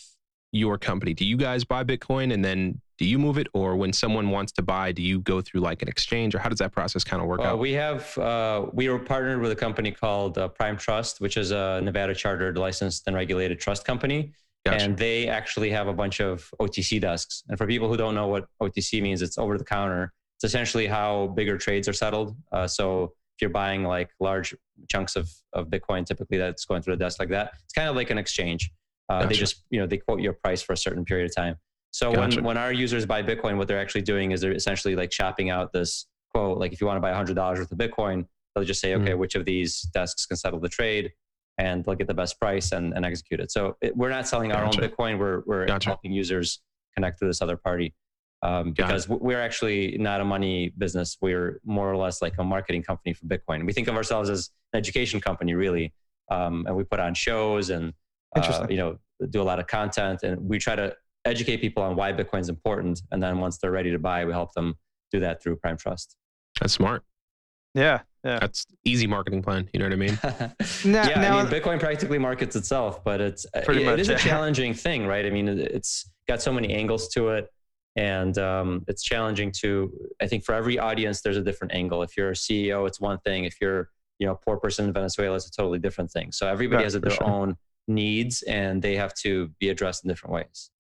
[0.51, 1.13] your company?
[1.13, 4.51] Do you guys buy Bitcoin and then do you move it, or when someone wants
[4.53, 7.21] to buy, do you go through like an exchange, or how does that process kind
[7.21, 7.59] of work Well, out?
[7.59, 11.51] we have uh, we were partnered with a company called uh, Prime Trust, which is
[11.51, 14.31] a Nevada chartered, licensed, and regulated trust company.
[14.65, 14.83] Gotcha.
[14.85, 17.43] And they actually have a bunch of OTC desks.
[17.49, 20.11] And for people who don't know what OTC means, it's over the counter.
[20.37, 22.35] It's essentially how bigger trades are settled.
[22.51, 24.55] Uh, so if you're buying like large
[24.89, 27.51] chunks of, of Bitcoin, typically that's going through a desk like that.
[27.63, 28.71] It's kind of like an exchange.
[29.07, 31.57] Uh, They just you know they quote your price for a certain period of time.
[31.95, 32.35] So Gotcha.
[32.39, 35.49] when when our users buy Bitcoin, what they're actually doing is they're essentially like shopping
[35.49, 36.57] out this quote.
[36.57, 39.13] Like if you want to buy hundred dollars worth of Bitcoin, they'll just say, okay,
[39.13, 39.17] Mm.
[39.17, 41.13] which of these desks can settle the trade,
[41.57, 43.49] and they'll get the best price and, and execute it.
[43.49, 45.17] So it, we're not selling our own Bitcoin.
[45.17, 45.87] We're we're Gotcha.
[45.87, 46.59] helping users
[46.95, 47.93] connect to this other party.
[48.41, 51.17] Um, because we're actually not a money business.
[51.21, 53.65] We're more or less like a marketing company for Bitcoin.
[53.65, 55.93] We think of ourselves as an education company, really,
[56.29, 57.93] um, and we put on shows and
[58.35, 58.97] uh, you know
[59.29, 60.93] do a lot of content, and we try to
[61.25, 63.01] educate people on why Bitcoin is important.
[63.11, 64.75] And then once they're ready to buy, we help them
[65.11, 66.15] do that through Prime Trust.
[66.59, 67.03] That's smart.
[67.73, 68.01] Yeah.
[68.23, 68.39] Yeah.
[68.39, 69.69] That's easy marketing plan.
[69.73, 70.19] You know what I mean?
[70.91, 73.99] Now- yeah, now- I mean, Bitcoin practically markets itself, but it's Pretty it- much, it
[74.01, 75.25] is a challenging thing, right?
[75.25, 77.49] I mean, it- it's got so many angles to it,
[77.95, 79.91] and um, it's challenging to.
[80.21, 82.01] I think for every audience, there's a different angle.
[82.01, 83.45] If you're a CEO, it's one thing.
[83.45, 86.31] If you're you know a poor person in Venezuela, it's a totally different thing.
[86.31, 87.23] So everybody Yeah, has their sure.
[87.29, 87.57] own
[87.87, 90.71] needs, and they have to be addressed in different ways.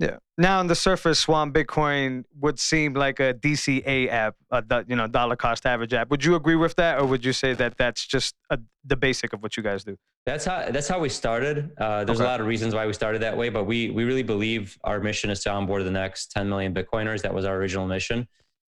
[0.00, 0.16] Yeah.
[0.38, 5.06] Now on the surface, Swan Bitcoin would seem like a DCA app, a you know
[5.06, 6.10] dollar cost average app.
[6.10, 9.34] Would you agree with that, or would you say that that's just a, the basic
[9.34, 9.98] of what you guys do?
[10.24, 11.70] That's how that's how we started.
[11.76, 12.26] Uh, there's Okay.
[12.26, 15.00] a lot of reasons why we started that way, but we we really believe our
[15.00, 17.20] mission is to onboard the next 10 million Bitcoiners.
[17.20, 18.26] That was our original mission,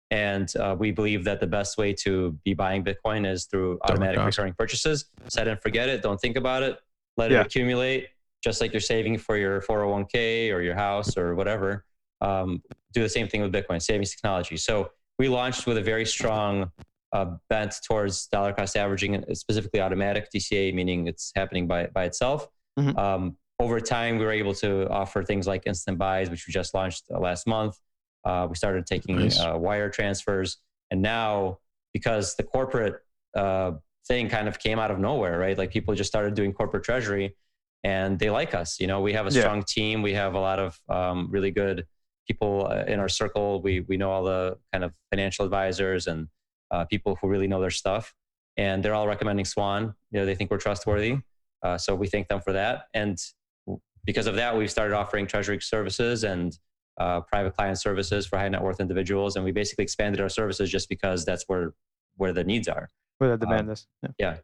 [0.09, 4.17] and uh, we believe that the best way to be buying Bitcoin is through automatic
[4.17, 4.37] cost.
[4.37, 5.05] recurring purchases.
[5.29, 6.01] Set and forget it.
[6.01, 6.77] Don't think about it.
[7.15, 8.07] Let it accumulate,
[8.41, 11.85] just like you're saving for your 401k or your house or whatever.
[12.21, 12.61] Um,
[12.93, 14.57] do the same thing with Bitcoin savings technology.
[14.57, 16.71] So we launched with a very strong
[17.13, 22.47] uh, bent towards dollar cost averaging, specifically automatic DCA, meaning it's happening by by itself.
[22.79, 22.97] Mhm.
[22.97, 26.73] Um, over time, we were able to offer things like instant buys, which we just
[26.73, 27.77] launched uh, last month.
[28.23, 29.39] Uh, we started taking Nice.
[29.39, 30.57] uh, wire transfers,
[30.89, 31.57] and now
[31.93, 33.01] because the corporate
[33.35, 33.73] uh,
[34.07, 35.57] thing kind of came out of nowhere, right?
[35.57, 37.35] Like people just started doing corporate treasury,
[37.83, 38.79] and they like us.
[38.79, 39.41] You know, we have a Yeah.
[39.41, 40.01] strong team.
[40.01, 41.85] We have a lot of um, really good
[42.27, 43.61] people uh, in our circle.
[43.61, 46.27] We we know all the kind of financial advisors and
[46.69, 48.13] uh, people who really know their stuff,
[48.57, 49.93] and they're all recommending Swan.
[50.11, 51.17] You know, they think we're trustworthy,
[51.63, 52.85] uh, so we thank them for that.
[52.93, 53.17] And
[54.05, 56.57] because of that, we've started offering treasury services and
[56.99, 60.69] uh, private client services for high net worth individuals, and we basically expanded our services
[60.69, 61.73] just because that's where
[62.17, 62.89] where the needs are.
[63.17, 63.87] Where the demand is.
[64.03, 64.09] Yeah.
[64.19, 64.37] Yeah,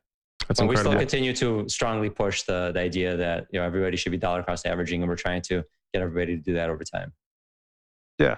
[0.48, 3.98] That's but we still continue to strongly push the the idea that you know everybody
[3.98, 6.84] should be dollar cost averaging, and we're trying to get everybody to do that over
[6.84, 7.14] time.
[8.20, 8.38] Yeah.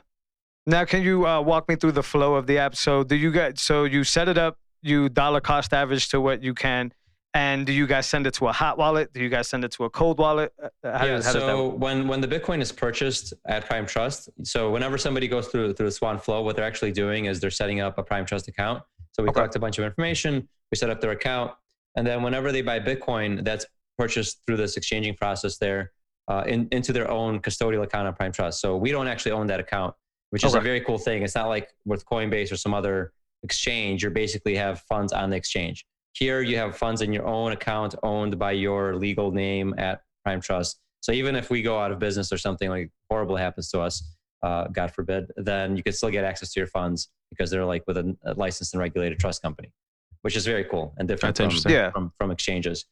[0.65, 2.75] Now, can you uh, walk me through the flow of the app?
[2.75, 3.61] So, do you guys?
[3.61, 6.91] So you set it up, you dollar cost average to what you can,
[7.33, 9.13] and do you guys send it to a hot wallet?
[9.13, 10.51] Do you guys send it to a cold wallet?
[10.61, 13.85] Uh, How, yeah, does, how that so when when the Bitcoin is purchased at Prime
[13.85, 17.39] Trust, so whenever somebody goes through through the Swan Flow, what they're actually doing is
[17.39, 18.83] they're setting up a Prime Trust account.
[19.13, 19.35] So we Okay.
[19.35, 21.51] collect a bunch of information, we set up their account,
[21.99, 23.65] and then whenever they buy Bitcoin, that's
[23.97, 25.91] purchased through this exchanging process there
[26.29, 28.61] uh, in, into their own custodial account on Prime Trust.
[28.61, 29.93] So we don't actually own that account,
[30.29, 31.23] which is a very cool thing.
[31.23, 33.11] It's not like with Coinbase or some other
[33.43, 34.01] exchange.
[34.01, 35.85] You basically have funds on the exchange.
[36.13, 40.39] Here, you have funds in your own account owned by your legal name at Prime
[40.39, 40.79] Trust.
[41.01, 44.15] So even if we go out of business or something like horrible happens to us,
[44.41, 47.83] uh, God forbid, then you can still get access to your funds because they're like
[47.87, 49.73] with a, a licensed and regulated trust company,
[50.21, 51.71] which is very cool and different That's from, interesting.
[51.71, 51.91] Yeah.
[51.91, 52.85] from, from exchanges.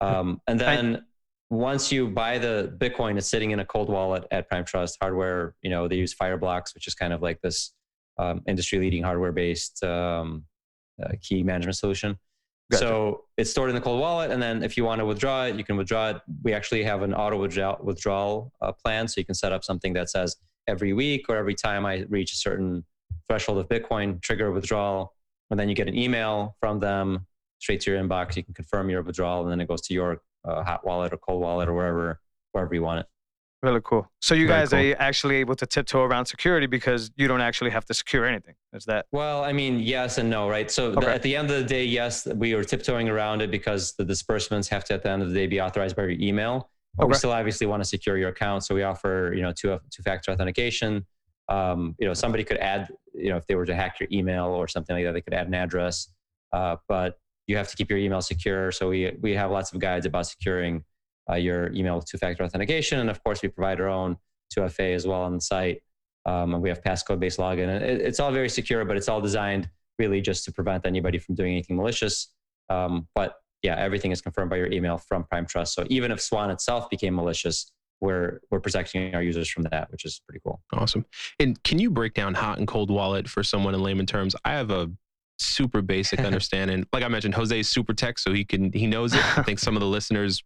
[0.00, 1.04] Um, and then
[1.50, 5.54] once you buy the Bitcoin, it's sitting in a cold wallet at Prime Trust hardware.
[5.62, 7.72] You know, they use Fireblocks, which is kind of like this
[8.18, 10.44] um, industry leading hardware based um,
[11.02, 12.16] uh, key management solution.
[12.70, 12.84] Gotcha.
[12.84, 15.56] So it's stored in the cold wallet, and then if you want to withdraw it,
[15.56, 16.22] you can withdraw it.
[16.44, 19.92] We actually have an auto withdrawal, withdrawal uh, plan, so you can set up something
[19.94, 20.36] that says
[20.68, 22.84] every week or every time I reach a certain
[23.28, 25.14] threshold of Bitcoin, trigger a withdrawal,
[25.50, 27.26] and then you get an email from them
[27.58, 28.36] straight to your inbox.
[28.36, 31.18] You can confirm your withdrawal, and then it goes to your uh, hot wallet or
[31.18, 32.20] cold wallet or wherever
[32.52, 33.06] wherever you want it.
[33.62, 34.10] Really cool.
[34.22, 34.78] So you Very guys cool.
[34.80, 38.54] are actually able to tiptoe around security because you don't actually have to secure anything.
[38.72, 39.04] Is that?
[39.12, 40.70] Well, I mean, yes and no, right?
[40.70, 43.92] So the- at the end of the day, yes, we are tiptoeing around it because
[43.96, 46.70] the disbursements have to, at the end of the day, be authorized by your email.
[46.96, 49.78] But we still obviously want to secure your account, so we offer, you know, two
[49.92, 51.06] two-factor authentication.
[51.50, 54.46] Um, you know, somebody could add, you know, if they were to hack your email
[54.46, 56.08] or something like that, they could add an address.
[56.52, 58.70] Uh, but you have to keep your email secure.
[58.72, 60.84] So we we have lots of guides about securing
[61.28, 64.16] uh, your email with two-factor authentication, and of course, we provide our own
[64.56, 65.82] 2FA as well on the site.
[66.26, 67.68] Um, and we have passcode-based login.
[67.68, 71.18] And it, it's all very secure, but it's all designed really just to prevent anybody
[71.18, 72.28] from doing anything malicious.
[72.68, 75.74] Um, but yeah, everything is confirmed by your email from Prime Trust.
[75.74, 80.04] So even if Swan itself became malicious, we're we're protecting our users from that, which
[80.04, 80.60] is pretty cool.
[80.72, 81.04] Awesome.
[81.38, 84.34] And can you break down hot and cold wallet for someone in layman terms?
[84.44, 84.90] I have a
[85.38, 86.86] super basic understanding.
[86.92, 89.38] Like I mentioned, Jose is super tech, so he can he knows it.
[89.38, 90.42] I think some of the listeners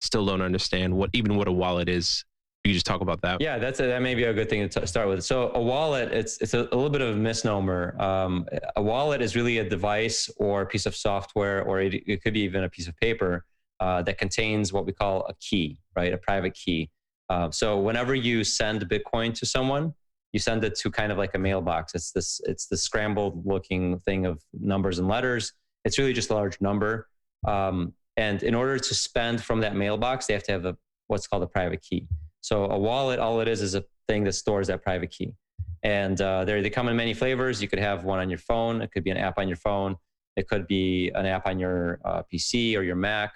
[0.00, 2.24] still don't understand what even what a wallet is.
[2.64, 3.40] You just talk about that.
[3.40, 5.24] Yeah, that's a, that may be a good thing to t- start with.
[5.24, 7.94] So a wallet, it's it's a, a little bit of a misnomer.
[8.02, 12.22] Um, a wallet is really a device or a piece of software, or it, it
[12.22, 13.44] could be even a piece of paper
[13.80, 16.12] uh, that contains what we call a key, right?
[16.12, 16.90] A private key.
[17.28, 19.92] Uh, so whenever you send Bitcoin to someone,
[20.32, 21.94] you send it to kind of like a mailbox.
[21.94, 25.52] It's this it's the scrambled looking thing of numbers and letters.
[25.84, 27.08] It's really just a large number.
[27.46, 31.26] Um, and in order to spend from that mailbox, they have to have a, what's
[31.26, 32.06] called a private key.
[32.40, 35.34] So a wallet, all it is is a thing that stores that private key.
[35.82, 37.60] And uh, they come in many flavors.
[37.60, 38.80] You could have one on your phone.
[38.82, 39.96] It could be an app on your phone.
[40.36, 43.32] It could be an app on your uh, PC or your Mac.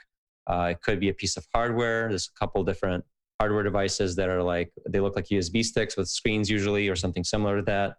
[0.46, 2.08] Uh, it could be a piece of hardware.
[2.08, 3.04] There's a couple different
[3.40, 7.24] hardware devices that are like they look like USB sticks with screens usually, or something
[7.24, 7.96] similar to that.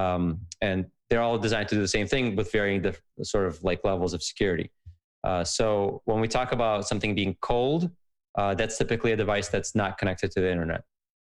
[0.00, 3.62] Um, and they're all designed to do the same thing with varying the sort of
[3.62, 4.70] like levels of security.
[5.22, 7.90] Uh, so when we talk about something being cold,
[8.36, 10.82] uh, that's typically a device that's not connected to the internet.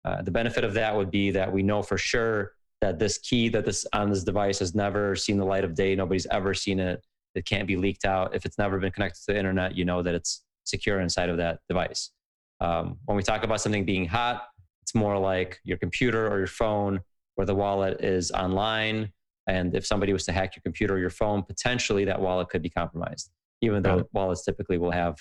[0.04, 3.48] Uh, the benefit of that would be that we know for sure that this key
[3.48, 5.94] that this on this device has never seen the light of day.
[5.94, 7.02] Nobody's ever seen it.
[7.34, 8.34] It can't be leaked out.
[8.34, 11.36] If it's never been connected to the internet, you know that it's secure inside of
[11.38, 12.10] that device.
[12.60, 14.44] Um, when we talk about something being hot,
[14.82, 17.00] it's more like your computer or your phone,
[17.36, 19.12] where the wallet is online.
[19.46, 22.62] And if somebody was to hack your computer or your phone, potentially that wallet could
[22.62, 23.30] be compromised,
[23.62, 25.16] even though wallets typically will have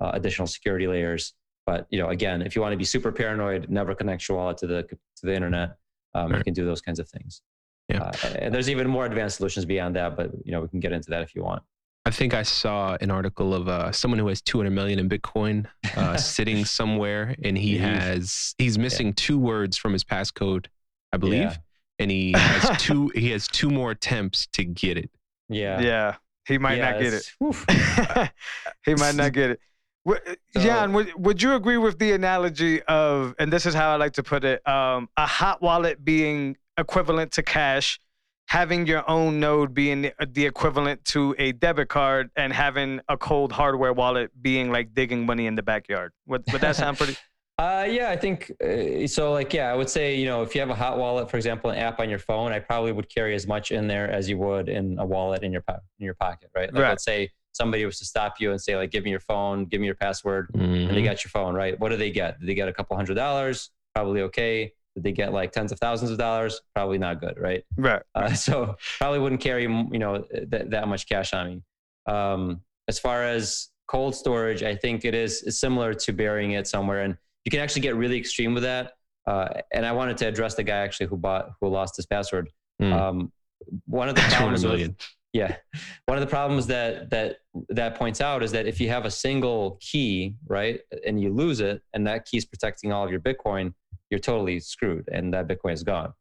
[0.00, 1.34] uh, additional security layers.
[1.64, 4.58] But you know, again, if you want to be super paranoid, never connect your wallet
[4.58, 5.76] to the to the internet.
[6.14, 7.40] Um, You can do those kinds of things.
[7.88, 8.02] Yeah.
[8.04, 10.92] Uh, and there's even more advanced solutions beyond that, but you know, we can get
[10.92, 11.62] into that if you want.
[12.04, 15.66] I think I saw an article of uh, someone who has 200 million in Bitcoin
[15.96, 17.80] uh, sitting somewhere, and he Yeesh.
[17.80, 20.66] has he's missing two words from his passcode,
[21.12, 21.56] I believe, Yeah.
[22.00, 25.10] and he has two he has two more attempts to get it.
[25.48, 25.80] Yeah.
[25.80, 26.16] Yeah.
[26.48, 28.32] He might Yeah, not get it.
[28.84, 29.60] he might not get it.
[30.04, 30.20] Would-
[30.56, 33.96] So- Yan, would, would you agree with the analogy of, and this is how I
[33.96, 37.98] like to put it, um, a hot wallet being equivalent to cash,
[38.46, 43.16] having your own node being the, the equivalent to a debit card, and having a
[43.16, 46.12] cold hardware wallet being like digging money in the backyard?
[46.26, 47.16] Would, would that sound pretty?
[47.58, 49.30] Uh, yeah, I think uh, so.
[49.30, 51.68] Like, yeah, I would say, you know, if you have a hot wallet, for example,
[51.70, 54.38] an app on your phone, I probably would carry as much in there as you
[54.38, 56.72] would in a wallet in your po- in your pocket, right?
[56.72, 56.88] Like, Right.
[56.88, 59.80] let's say somebody was to stop you and say, like, give me your phone, give
[59.82, 60.94] me your password, and Mhm.
[60.94, 61.78] they got your phone, right?
[61.78, 62.40] What do they get?
[62.40, 63.70] Did they get a couple hundred dollars?
[63.94, 64.72] Probably okay.
[64.94, 66.60] Did they get like tens of thousands of dollars?
[66.74, 67.64] Probably not good, right?
[67.76, 68.02] Right.
[68.14, 71.62] Uh, so probably wouldn't carry you know th- that much cash on me.
[72.06, 76.66] Um, as far as cold storage, I think it is is similar to burying it
[76.66, 78.92] somewhere, and you can actually get really extreme with that.
[79.26, 82.50] Uh, and I wanted to address the guy actually who bought who lost his password.
[82.80, 82.92] Mm.
[82.92, 83.32] Um,
[83.86, 84.94] one of the problems with,
[85.32, 85.56] yeah,
[86.06, 87.36] one of the problems that that
[87.68, 91.60] that points out is that if you have a single key, right, and you lose
[91.60, 93.72] it, and that key is protecting all of your Bitcoin,
[94.12, 96.12] you're totally screwed, and that Bitcoin is gone.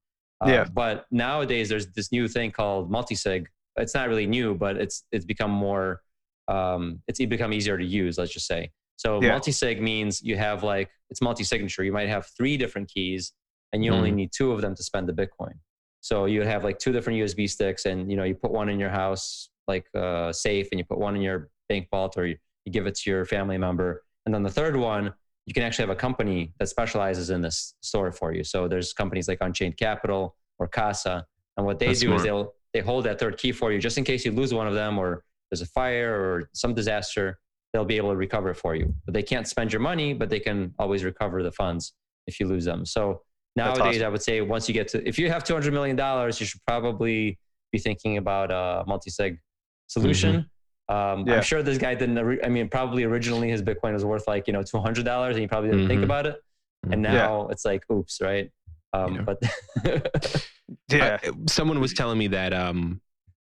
[0.44, 0.64] Uh, Yeah.
[0.82, 3.46] But nowadays, there's this new thing called multisig.
[3.76, 6.02] It's not really new, but it's it's become more.
[6.48, 8.18] Um, it's become easier to use.
[8.18, 8.72] Let's just say.
[8.96, 9.32] So Yeah.
[9.38, 11.84] multisig means you have like it's multi-signature.
[11.84, 13.34] You might have three different keys,
[13.74, 14.16] and you only Mhm.
[14.22, 15.56] need two of them to spend the Bitcoin.
[16.00, 18.70] So you would have like two different USB sticks, and you know you put one
[18.74, 22.26] in your house like uh, safe, and you put one in your bank vault, or
[22.26, 23.90] you, you give it to your family member,
[24.26, 25.06] and then the third one
[25.46, 28.44] you can actually have a company that specializes in this store for you.
[28.44, 31.26] So there's companies like Unchained Capital or Casa,
[31.58, 32.20] and what they That's do smart.
[32.20, 34.68] is they'll they hold that third key for you just in case you lose one
[34.68, 37.40] of them or there's a fire or some disaster.
[37.74, 40.30] They'll be able to recover it for you, but they can't spend your money, but
[40.30, 41.94] they can always recover the funds
[42.28, 42.86] if you lose them.
[42.86, 43.22] So
[43.56, 44.06] nowadays, awesome.
[44.06, 46.46] I would say once you get to if you have two hundred million dollars, you
[46.46, 47.40] should probably
[47.72, 49.40] be thinking about a multi-sig
[49.88, 50.32] solution.
[50.32, 50.48] Mm-hmm.
[50.92, 51.36] Um, Yeah.
[51.38, 52.18] I'm sure this guy didn't.
[52.44, 55.42] I mean, probably originally his Bitcoin was worth like you know two hundred dollars, and
[55.42, 56.06] he probably didn't think Mhm.
[56.12, 56.38] about it.
[56.92, 57.14] And Yeah.
[57.14, 58.50] now it's like, oops, right?
[58.94, 59.22] Um, Yeah.
[59.22, 59.38] But
[60.90, 61.18] Yeah.
[61.24, 63.00] I- someone was telling me that um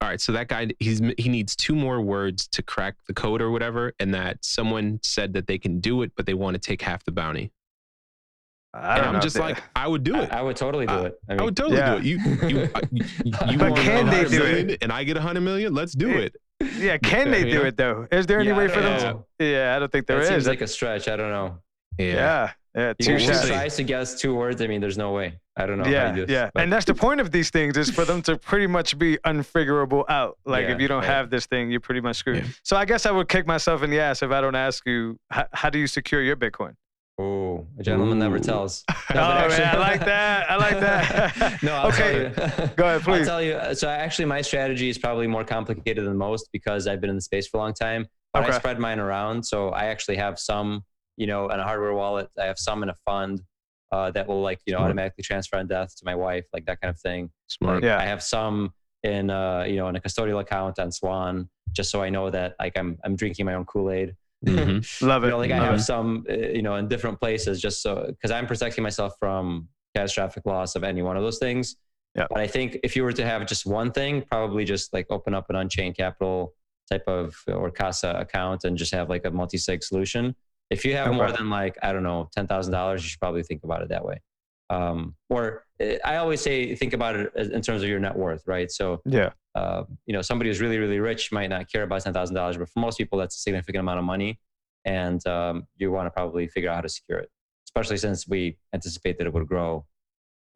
[0.01, 3.41] all right so that guy he's he needs two more words to crack the code
[3.41, 6.59] or whatever and that someone said that they can do it but they want to
[6.59, 7.51] take half the bounty
[8.73, 9.19] I and I'm know.
[9.19, 11.19] just They- like i would do it I would totally do Uh, it.
[11.29, 11.91] I I would totally Yeah.
[11.95, 12.03] do it.
[12.05, 13.05] You, you, you,
[13.51, 14.81] you But want can they do it?
[14.81, 15.73] and I get a hundred million.
[15.73, 16.17] Let's do Yeah.
[16.27, 16.35] it.
[16.77, 16.97] Yeah.
[16.97, 18.07] Can they do it though?
[18.11, 19.15] Is there any Yeah, way for don't them?
[19.17, 19.25] know.
[19.39, 20.29] To, yeah, I don't think there that is.
[20.29, 21.07] seems like a stretch.
[21.07, 21.57] I don't know.
[21.97, 22.51] yeah.
[22.73, 22.93] Yeah.
[22.99, 23.41] You Too can Touche.
[23.41, 23.47] shy.
[23.49, 24.61] tries to guess two words.
[24.61, 25.37] I mean, there's no way.
[25.57, 25.83] I don't know.
[25.83, 27.89] how Yeah, you do this, yeah, but- and that's the point of these things is
[27.91, 30.37] for them to pretty much be unfigurable out.
[30.45, 31.09] Like Yeah, if you don't yeah.
[31.09, 32.37] have this thing, you're pretty much screwed.
[32.37, 32.49] Yeah.
[32.63, 35.17] So I guess I would kick myself in the ass if I don't ask you
[35.29, 36.75] how, how do you secure your Bitcoin?
[37.21, 38.39] Oh, a gentleman never Ooh.
[38.39, 38.83] tells.
[38.89, 40.49] oh but man, I like that.
[40.49, 41.63] I like that.
[41.63, 42.67] no, I'll okay, tell you.
[42.75, 43.19] go ahead, please.
[43.21, 43.53] I'll tell you.
[43.53, 47.15] uh, So actually, my strategy is probably more complicated than most because I've been in
[47.15, 48.07] the space for a long time.
[48.33, 48.53] But Okay.
[48.53, 50.83] I spread mine around, so I actually have some,
[51.17, 52.29] you know, in a hardware wallet.
[52.39, 53.41] I have some in a fund
[53.91, 54.89] uh, that will like, you know, Smart.
[54.89, 57.29] automatically transfer on death to my wife, like that kind of thing.
[57.47, 57.75] Smart.
[57.75, 57.97] Like, Yeah.
[57.99, 58.71] I have some
[59.03, 62.55] in, uh, you know, in a custodial account on Swan, just so I know that
[62.59, 64.15] like I'm I'm drinking my own Kool Aid.
[64.45, 65.01] Mhm.
[65.01, 65.27] Love it.
[65.27, 65.79] You know, like I have it.
[65.79, 70.45] some, uh, you know, in different places, just so because I'm protecting myself from catastrophic
[70.45, 71.75] loss of any one of those things.
[72.15, 72.25] Yeah.
[72.29, 75.33] But I think if you were to have just one thing, probably just like open
[75.33, 76.53] up an Unchained Capital
[76.89, 80.35] type of or Casa account and just have like a multi-sig solution.
[80.69, 83.43] If you have more than like I don't know ten thousand dollars, you should probably
[83.43, 84.21] think about it that way.
[84.69, 85.65] Um, or
[86.05, 88.69] I always say think about it as- in terms of your net worth, right?
[88.71, 89.31] So Yeah.
[89.55, 92.57] uh, you know, somebody who's really, really rich might not care about ten thousand dollars,
[92.57, 94.39] but for most people, that's a significant amount of money,
[94.85, 97.29] and um, you want to probably figure out how to secure it,
[97.67, 99.85] especially since we anticipate that it would grow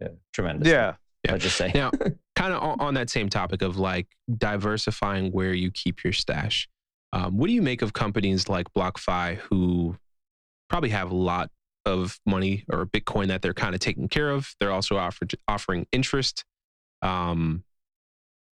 [0.03, 0.71] uh, tremendously.
[0.73, 0.95] Yeah.
[1.25, 1.31] Yeah.
[1.33, 1.71] I'll just say.
[1.73, 1.89] Now,
[2.35, 4.07] kind of on, on that same topic of like
[4.37, 6.67] diversifying where you keep your stash.
[7.13, 9.95] Um, what do you make of companies like BlockFi who
[10.69, 11.49] probably have a lot
[11.85, 14.55] of money or Bitcoin that they're kind of taking care of?
[14.59, 16.43] They're also offer, offering interest.
[17.01, 17.63] Um,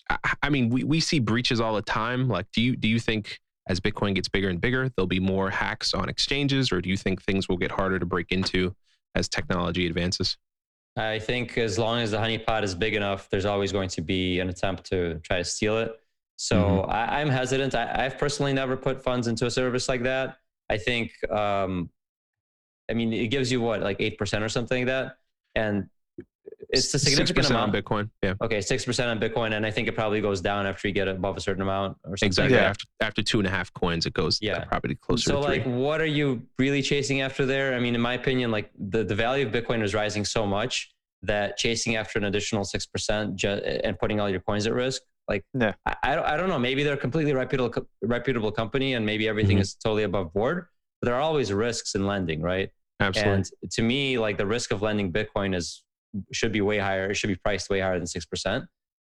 [0.10, 2.28] I, I mean, we, we see breaches all the time.
[2.28, 5.50] Like, do you do you think as Bitcoin gets bigger and bigger, there'll be more
[5.50, 8.76] hacks on exchanges, or do you think things will get harder to break into
[9.15, 10.38] as technology advances?
[10.96, 14.39] I think as long as the honeypot is big enough, there's always going to be
[14.39, 15.93] an attempt to try to steal it.
[16.36, 16.91] So Mm-hmm.
[16.91, 17.74] I, I'm hesitant.
[17.74, 20.38] I, I've personally never put funds into a service like that.
[20.69, 21.89] I think, um,
[22.89, 25.17] I mean, it gives you what, like 8% or something like that.
[25.56, 25.88] And
[26.69, 27.73] it's a significant 6% amount.
[27.75, 28.10] on Bitcoin.
[28.21, 28.34] Yeah.
[28.42, 29.54] Okay, 6% on Bitcoin.
[29.54, 32.17] And I think it probably goes down after you get above a certain amount or
[32.17, 32.27] something.
[32.27, 32.58] Exactly.
[32.58, 32.63] Yeah.
[32.69, 34.58] After after two and a half coins, it goes Yeah.
[34.60, 34.63] yeah.
[34.65, 35.58] probably closer So to three.
[35.60, 37.73] like, what are you really chasing after there?
[37.75, 40.92] I mean, in my opinion, like the, the value of Bitcoin is rising so much
[41.21, 45.46] that chasing after an additional 6% ju- and putting all your coins at risk, like,
[45.58, 45.73] Yeah.
[45.86, 46.60] I, I, don't, I don't know.
[46.60, 49.62] Maybe they're a completely reputable, reputable company and maybe everything Mhm.
[49.62, 50.65] is totally above board,
[51.04, 52.69] but there are always risks in lending, right?
[53.01, 53.33] Absolutely.
[53.33, 55.83] And to me, like the risk of lending Bitcoin is
[56.31, 57.10] should be way higher.
[57.12, 58.63] It should be priced way higher than six percent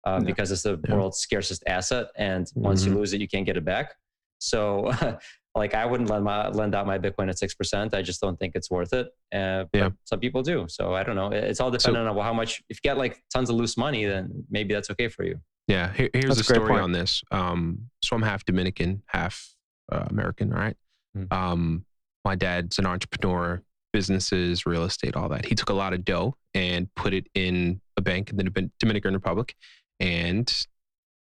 [0.05, 0.27] um, Yeah.
[0.27, 0.95] because it's the Yeah.
[0.97, 2.97] world's scarcest asset, and once you Mhm.
[2.97, 3.95] lose it, you can't get it back.
[4.41, 4.91] So
[5.55, 7.95] like I wouldn't lend my lend out my Bitcoin at six percent.
[7.95, 9.07] I just don't think it's worth it.
[9.33, 9.91] Uh, Yeah.
[10.05, 10.67] Some people do.
[10.69, 11.29] So I don't know.
[11.31, 12.61] It's all dependent on how much.
[12.69, 15.37] If you get like tons of loose money, then maybe that's okay for you.
[15.69, 16.83] Yeah, here, here's That's a a story point.
[16.83, 17.23] on this.
[17.31, 19.55] Um, so I'm half Dominican, half
[19.93, 20.53] uh, American.
[20.53, 20.77] All right.
[21.17, 21.33] Mm.
[21.33, 21.85] Um,
[22.25, 23.63] my dad's an entrepreneur,
[23.93, 25.45] businesses, real estate, all that.
[25.47, 29.15] He took a lot of dough and put it in a bank in the Dominican
[29.15, 29.55] Republic,
[30.01, 30.53] and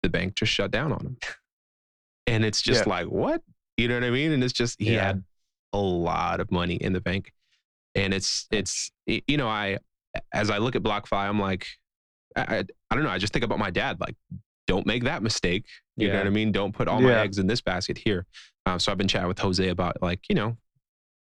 [0.03, 1.17] the bank just shut down on him.
[2.27, 2.89] And it's just Yeah.
[2.89, 3.41] like, what?
[3.77, 4.31] You know what I mean?
[4.31, 5.07] And it's just he Yeah.
[5.07, 5.23] had
[5.73, 7.33] a lot of money in the bank,
[7.95, 9.79] and it's it's you know I
[10.31, 11.65] as I look at BlockFi, I'm like,
[12.35, 13.09] I, I, I don't know.
[13.09, 13.99] I just think about my dad.
[13.99, 14.15] Like,
[14.67, 15.65] don't make that mistake.
[15.97, 16.51] You know what I mean?
[16.51, 18.25] Don't put all my eggs in this basket here.
[18.65, 20.57] Um, so I've been chatting with Jose about like, you know,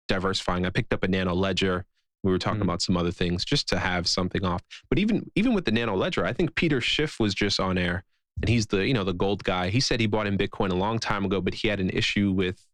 [0.08, 0.66] diversifying.
[0.66, 1.86] I picked up a nano ledger.
[2.24, 2.64] We were talking Mhm.
[2.64, 4.64] about some other things just to have something off.
[4.90, 8.04] But even even with the nano ledger, I think Peter Schiff was just on air
[8.42, 9.70] and he's the, you know, the gold guy.
[9.70, 12.32] He said he bought in Bitcoin a long time ago, but he had an issue
[12.32, 12.66] with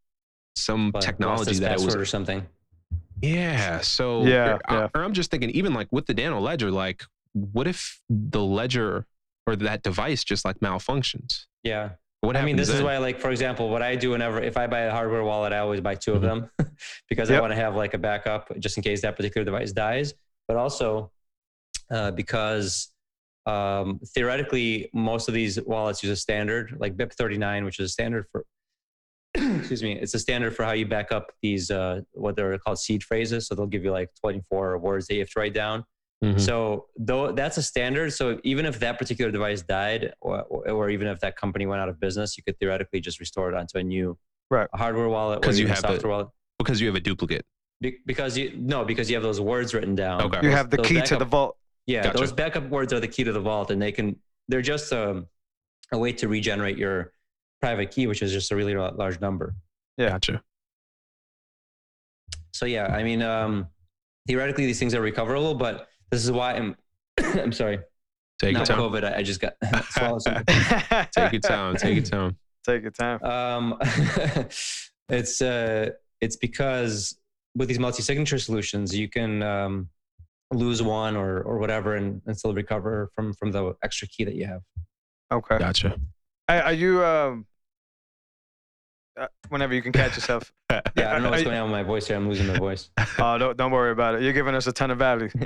[0.56, 2.48] some But technology his that it was or something.
[3.22, 3.82] yeah.
[3.82, 4.88] So Yeah, or, yeah.
[4.96, 7.04] or I'm just thinking, even like with the Nano Ledger, like
[7.34, 9.06] what if the ledger
[9.48, 11.48] or that device just like malfunctions?
[11.64, 11.92] Yeah.
[12.24, 14.66] What I mean, this is why, like, for example, what I do whenever, if I
[14.66, 16.50] buy a hardware wallet, I always buy 2 of them
[17.10, 20.14] because I want to have like a backup just in case that particular device dies.
[20.48, 21.12] But also
[21.92, 22.94] uh, because
[23.46, 28.26] um, theoretically, most of these wallets use a standard like BIP39, which is a standard
[28.32, 28.46] for,
[29.36, 32.80] excuse me, it's a standard for how you back up these, uh, what they're called
[32.80, 33.48] seed phrases.
[33.48, 35.84] So they'll give you like 24 words that you have to write down.
[36.24, 36.40] Mhm.
[36.40, 40.90] So though that's a standard, so even if that particular device died, or, or, or
[40.90, 43.78] even if that company went out of business, you could theoretically just restore it onto
[43.78, 44.18] a new
[44.50, 44.68] Right.
[44.74, 46.28] hardware wallet or 'Cause you even have the- software wallet.
[46.60, 47.46] because you have a duplicate.
[47.82, 50.22] Be- because you no, because you have those words written down.
[50.22, 50.38] Okay.
[50.38, 51.58] You Those- have the those key to the vault.
[51.88, 52.18] Yeah, Gotcha.
[52.20, 54.16] those backup words are the key to the vault, and they can
[54.48, 55.28] they're just um,
[55.92, 57.12] a way to regenerate your
[57.62, 59.56] private key, which is just a really large number.
[59.98, 60.10] Yeah.
[60.10, 60.42] Gotcha.
[62.54, 63.68] So yeah, I mean, um,
[64.28, 66.76] theoretically these things are recoverable, but this is why I'm
[67.20, 67.80] I'm sorry,
[68.40, 68.80] Take your not time.
[68.80, 69.04] COVID.
[69.04, 69.54] I, I just got
[69.90, 70.22] swallowed.
[71.12, 71.76] Take your time.
[71.76, 72.38] Take your time.
[72.66, 73.24] Take your time.
[73.24, 73.78] Um,
[75.10, 75.90] it's uh,
[76.22, 77.18] it's because
[77.56, 79.90] with these multi-signature solutions, you can um,
[80.52, 84.36] lose one or or whatever, and, and still recover from from the extra key that
[84.36, 84.62] you have.
[85.32, 85.58] Okay.
[85.58, 86.00] Gotcha.
[86.48, 87.46] Are, are you um?
[89.16, 90.52] Uh, whenever you can catch yourself.
[90.96, 92.16] Yeah, I don't know what's going on with my voice here.
[92.18, 92.90] I'm losing my voice.
[93.20, 94.24] Oh, don't don't worry about it.
[94.24, 95.30] You're giving us a ton of value.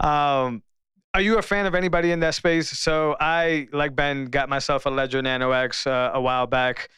[0.00, 0.62] um,
[1.14, 2.70] are you a fan of anybody in that space?
[2.78, 6.90] So I, like Ben, got myself a Ledger Nano X uh, a while back.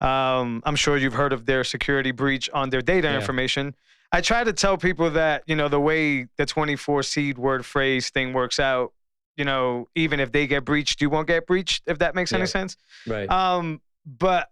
[0.00, 3.16] Um, I'm sure you've heard of their security breach on their data Yeah.
[3.16, 3.74] information.
[4.12, 8.10] I try to tell people that you know the way the 24 seed word phrase
[8.10, 8.92] thing works out.
[9.36, 11.82] You know, even if they get breached, you won't get breached.
[11.86, 12.76] If that makes any sense.
[13.06, 13.30] right.
[13.30, 14.48] Um, but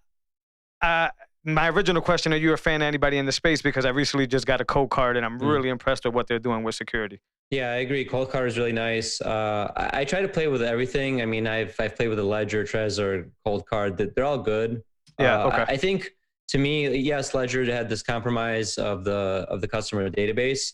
[0.82, 1.09] uh,
[1.45, 3.62] my original question: Are you a fan of anybody in the space?
[3.62, 5.53] Because I recently just got a cold card, and I'm Mm.
[5.53, 7.20] really impressed with what they're doing with security.
[7.51, 8.05] Yeah, I agree.
[8.05, 9.20] Cold card is really nice.
[9.20, 11.22] Uh, I, I try to play with everything.
[11.22, 13.97] I mean, I've I've played with the Ledger, Trezor, Cold Card.
[13.97, 14.82] That they're all good.
[15.18, 15.57] Yeah, Uh, okay.
[15.68, 16.11] I, I think
[16.49, 20.72] to me, yes, Ledger had this compromise of the of the customer database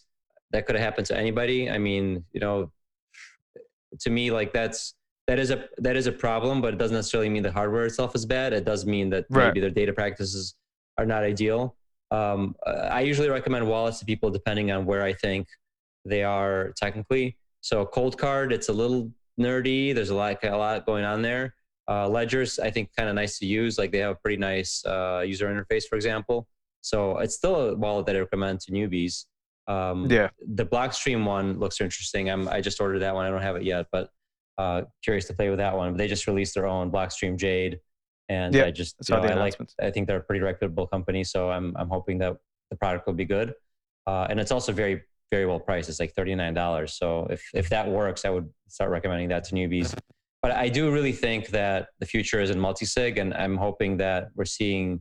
[0.52, 1.70] that could have happened to anybody.
[1.70, 2.72] I mean, you know,
[3.98, 4.94] to me, like that's
[5.26, 8.14] that is a that is a problem, but it doesn't necessarily mean the hardware itself
[8.14, 8.52] is bad.
[8.52, 9.46] It does mean that Right.
[9.46, 10.54] maybe their data practices
[10.98, 11.76] are not ideal.
[12.10, 15.46] Um, I usually recommend wallets to people depending on where I think
[16.04, 17.36] they are technically.
[17.60, 19.94] So cold card, it's a little nerdy.
[19.94, 21.54] There's a lot, a lot going on there.
[21.88, 23.78] Uh, ledgers, I think, kind of nice to use.
[23.78, 26.48] Like they have a pretty nice uh, user interface, for example.
[26.80, 29.26] So it's still a wallet that I recommend to newbies.
[29.70, 30.30] Um, Yeah.
[30.54, 32.28] The Blockstream one looks interesting.
[32.28, 33.24] I'm, I just ordered that one.
[33.26, 34.10] I don't have it yet, but
[34.58, 35.96] uh, curious to play with that one.
[35.96, 37.78] They just released their own Blockstream Jade,
[38.28, 39.56] and I just I you know, I like.
[39.80, 42.36] I think they're a pretty reputable company, so I'm I'm hoping that
[42.70, 43.54] the product will be good.
[44.06, 45.88] Uh, and it's also very very well priced.
[45.88, 46.94] It's like thirty nine dollars.
[46.94, 49.96] So if if that works, I would start recommending that to newbies.
[50.42, 54.28] But I do really think that the future is in multi-sig, and I'm hoping that
[54.34, 55.00] we're seeing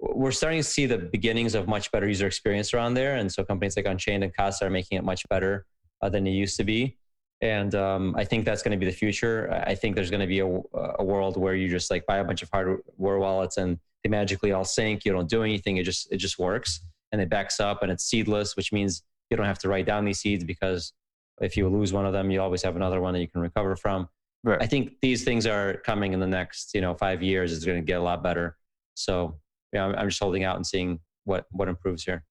[0.00, 3.16] we're starting to see the beginnings of much better user experience around there.
[3.16, 5.66] And so companies like Unchained and Casa are making it much better
[6.00, 6.96] uh, than it used to be.
[7.42, 9.62] And um, I think that's going to be the future.
[9.66, 12.24] I think there's going to be a, a world where you just like buy a
[12.24, 15.04] bunch of hardware wallets and they magically all sync.
[15.04, 15.76] You don't do anything.
[15.76, 16.80] It just it just works
[17.12, 20.04] and it backs up and it's seedless, which means you don't have to write down
[20.04, 20.92] these seeds because
[21.40, 23.74] if you lose one of them, you always have another one that you can recover
[23.74, 24.08] from.
[24.44, 24.62] Right.
[24.62, 27.52] I think these things are coming in the next you know five years.
[27.54, 28.56] It's going to get a lot better.
[28.94, 29.36] So
[29.72, 32.24] yeah, I'm, I'm just holding out and seeing what what improves here.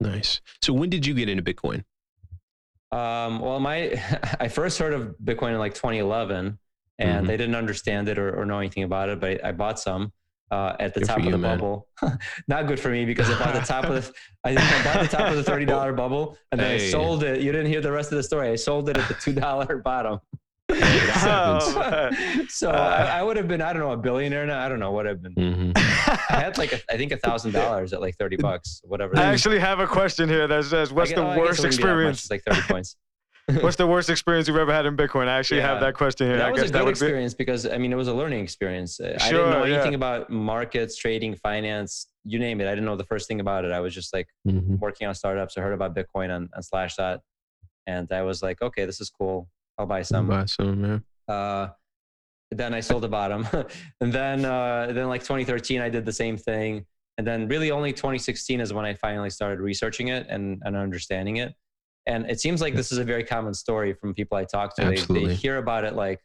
[0.00, 0.40] Nice.
[0.62, 1.84] So when did you get into Bitcoin?
[2.92, 4.00] Um, well, my
[4.40, 6.58] I first heard of Bitcoin in like 2011,
[6.98, 7.28] and Mhm.
[7.28, 9.20] they didn't understand it or, or know anything about it.
[9.20, 10.12] But I, I bought some.
[10.52, 11.58] uh, at the Good top for of you, the man.
[11.58, 11.88] bubble.
[12.48, 14.12] Not good for me because I bought the top of the
[14.44, 17.40] I I bought the top of the thirty dollar bubble and then I sold it.
[17.40, 18.50] You didn't hear the rest of the story.
[18.50, 20.20] I sold it at the two dollar bottom.
[20.68, 21.00] Hey.
[21.28, 22.10] Oh,
[22.48, 24.64] so Uh, I, I would have been I don't know a billionaire now.
[24.64, 25.34] I don't know what I've been.
[25.34, 25.72] Mhm.
[25.76, 29.16] I had like a, I think a thousand dollars at like thirty bucks, whatever.
[29.16, 31.40] I actually have a question here that says, "What's I the oh, I guess it
[31.40, 32.14] worst wouldn't be that much.
[32.18, 32.30] experience?
[32.30, 32.96] Like thirty points.
[33.62, 36.36] What's the worst experience you've ever had in Bitcoin?" I actually have that question here.
[36.38, 38.14] that I was guess a that good would experience because I mean it was a
[38.14, 38.98] learning experience.
[39.00, 39.74] Uh, I didn't know yeah.
[39.76, 42.66] anything about markets, trading, finance, you name it.
[42.66, 43.72] I didn't know the first thing about it.
[43.72, 44.78] I was just like Mhm.
[44.80, 45.56] working on startups.
[45.56, 47.20] I heard about Bitcoin on, on Slashdot,
[47.86, 49.48] and I was like, okay, this is cool.
[49.78, 50.28] I'll buy some.
[50.28, 51.34] Buy some, yeah.
[51.34, 51.70] Uh,
[52.50, 53.46] then I sold the bottom,
[54.00, 56.86] and then uh, then like 2013, I did the same thing,
[57.18, 61.36] and then really only 2016 is when I finally started researching it and, and understanding
[61.36, 61.54] it.
[62.06, 64.84] And it seems like this is a very common story from people I talk to.
[64.84, 64.96] They,
[65.26, 66.20] they hear about it like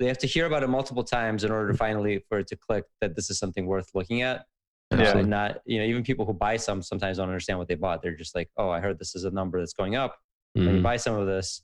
[0.00, 2.56] they have to hear about it multiple times in order to finally for it to
[2.56, 4.46] click that this is something worth looking at.
[4.90, 5.12] Yeah.
[5.12, 7.76] Uh, and not you know even people who buy some sometimes don't understand what they
[7.76, 8.02] bought.
[8.02, 10.16] They're just like, oh, I heard this is a number that's going up
[10.54, 11.62] and you buy some of this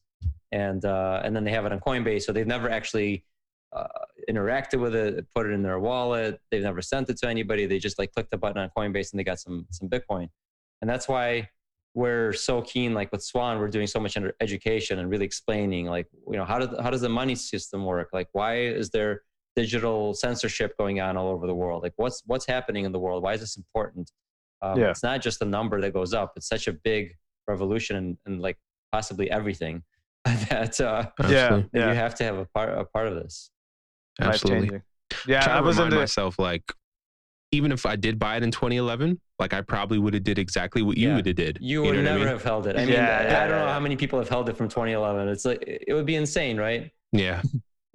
[0.53, 3.25] and uh, and then they have it on coinbase so they've never actually
[3.73, 3.87] uh,
[4.31, 6.41] interacted with it put it in their wallet.
[6.51, 7.67] They've never sent it to anybody.
[7.67, 10.29] They just like clicked the button on coinbase and they got some some bitcoin.
[10.81, 11.51] And that's why
[11.95, 15.87] we're so keen like with swan we're doing so much under education and really explaining
[15.87, 18.09] like you know how does how does the money system work?
[18.13, 19.23] Like why is there
[19.55, 21.83] digital censorship going on all over the world?
[21.83, 23.23] Like what's what's happening in the world?
[23.23, 24.11] Why is this important?
[24.63, 24.91] Um, Yeah.
[24.91, 26.33] it's not just a number that goes up.
[26.37, 27.15] It's such a big
[27.47, 28.57] revolution and, and like
[28.93, 29.83] possibly everything
[30.51, 33.51] that uh, Yeah, yeah, you have to have a part a part of this.
[34.21, 34.81] Absolutely.
[35.27, 36.01] Yeah, trying I to was in remind the.
[36.01, 36.63] myself like
[37.53, 40.83] even if I did buy it in 2011, like I probably would have did exactly
[40.83, 41.17] what you Yeah.
[41.17, 41.59] would have did.
[41.63, 42.29] You know would what I never mean?
[42.29, 42.77] have held it.
[42.77, 44.57] I mean, Yeah, I, yeah, I don't yeah, know how many people have held it
[44.57, 45.29] from 2011.
[45.29, 46.91] It's like it would be insane, right?
[47.13, 47.41] Yeah.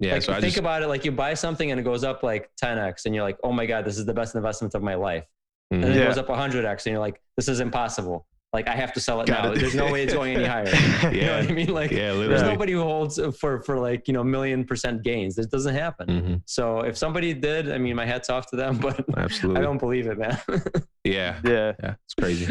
[0.00, 0.14] Yeah.
[0.14, 0.88] like so I think just about it.
[0.88, 3.64] Like you buy something and it goes up like 10x, and you're like, oh my
[3.64, 5.24] god, this is the best investment of my life.
[5.72, 5.76] Mhm.
[5.76, 6.02] And then Yeah.
[6.02, 8.26] it goes up 100x, and you're like, this is impossible.
[8.54, 9.50] Like I have to sell it Got now.
[9.52, 9.58] it.
[9.58, 10.64] There's no way it's going any higher.
[11.12, 11.40] You know yeah.
[11.40, 11.68] what I mean?
[11.74, 15.34] Like Yeah, there's nobody who holds for for like you know million percent gains.
[15.34, 16.06] This doesn't happen.
[16.08, 16.42] Mhm.
[16.46, 20.06] So if somebody did, I mean, my hats off to them, but I don't believe
[20.06, 20.38] it, man.
[21.06, 21.38] Yeah.
[21.44, 21.94] yeah, Yeah.
[22.06, 22.50] It's crazy.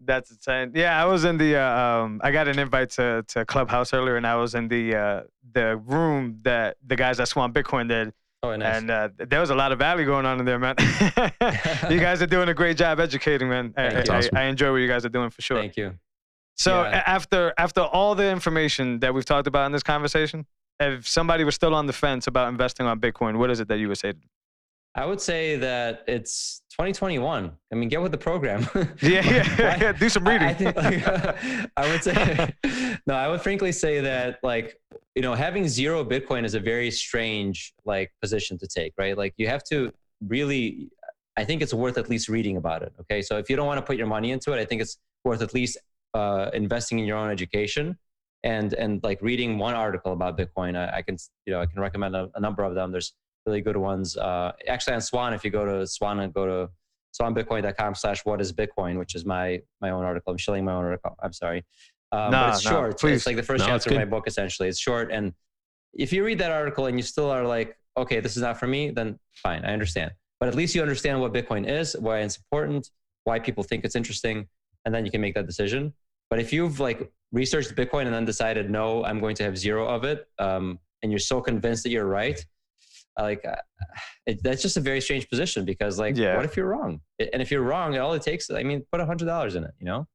[0.00, 0.72] that's insane.
[0.74, 1.54] Yeah, I was in the.
[1.56, 4.96] Uh, um, I got an invite to to Clubhouse earlier, and I was in the
[4.96, 5.22] uh,
[5.52, 8.12] the room that the guys at Swan Bitcoin did,
[8.42, 8.76] oh, nice.
[8.76, 10.74] and uh, there was a lot of value going on in there, man.
[11.90, 13.74] you guys are doing a great job educating, man.
[13.76, 14.10] I, Thank.
[14.10, 14.36] I, Awesome.
[14.36, 15.58] I enjoy what you guys are doing for sure.
[15.58, 15.94] Thank you.
[16.56, 17.02] So Yeah.
[17.06, 20.46] after after all the information that we've talked about in this conversation,
[20.80, 23.78] if somebody was still on the fence about investing on Bitcoin, what is it that
[23.78, 24.12] you would say?
[24.94, 27.52] I would say that it's 2021.
[27.72, 28.66] I mean, get with the program.
[29.00, 29.92] Yeah, yeah, Why- yeah.
[29.92, 30.48] Do some I- reading.
[30.48, 32.54] I, think, like, I would say,
[33.06, 34.80] no, I would frankly say that, like,
[35.14, 39.16] you know, having zero Bitcoin is a very strange, like, position to take, right?
[39.16, 39.92] Like, you have to
[40.26, 40.90] really,
[41.36, 42.92] I think it's worth at least reading about it.
[43.02, 43.22] Okay.
[43.22, 45.42] So if you don't want to put your money into it, I think it's worth
[45.42, 45.76] at least
[46.14, 47.96] uh, investing in your own education
[48.42, 50.76] and, and like reading one article about Bitcoin.
[50.76, 51.16] I, I can,
[51.46, 52.90] you know, I can recommend a, a number of them.
[52.90, 53.12] There's
[53.48, 54.16] really good ones.
[54.16, 56.70] Uh, actually on Swan, if you go to Swan and go to
[57.18, 60.30] swanbitcoin.com slash what is Bitcoin, which is my my own article.
[60.32, 61.16] I'm shilling my own article.
[61.22, 61.64] I'm sorry.
[62.12, 63.00] Um, Nah, but it's nah, short.
[63.00, 63.16] please.
[63.16, 64.68] It's like the first No, chapter of my book, essentially.
[64.68, 65.10] It's short.
[65.10, 65.32] And
[65.94, 68.66] if you read that article and you still are like, okay, this is not for
[68.66, 70.12] me, then fine, I understand.
[70.40, 72.90] But at least you understand what Bitcoin is, why it's important,
[73.24, 74.46] why people think it's interesting,
[74.84, 75.92] and then you can make that decision.
[76.30, 79.86] But if you've like researched Bitcoin and then decided, no, I'm going to have zero
[79.86, 82.38] of it, um, and you're so convinced that you're right,
[83.22, 83.56] like uh,
[84.26, 86.36] it, that's just a very strange position because like, Yeah.
[86.36, 87.00] what if you're wrong?
[87.18, 89.72] And if you're wrong, all it takes, I mean, put a hundred dollars in it,
[89.80, 90.06] you know,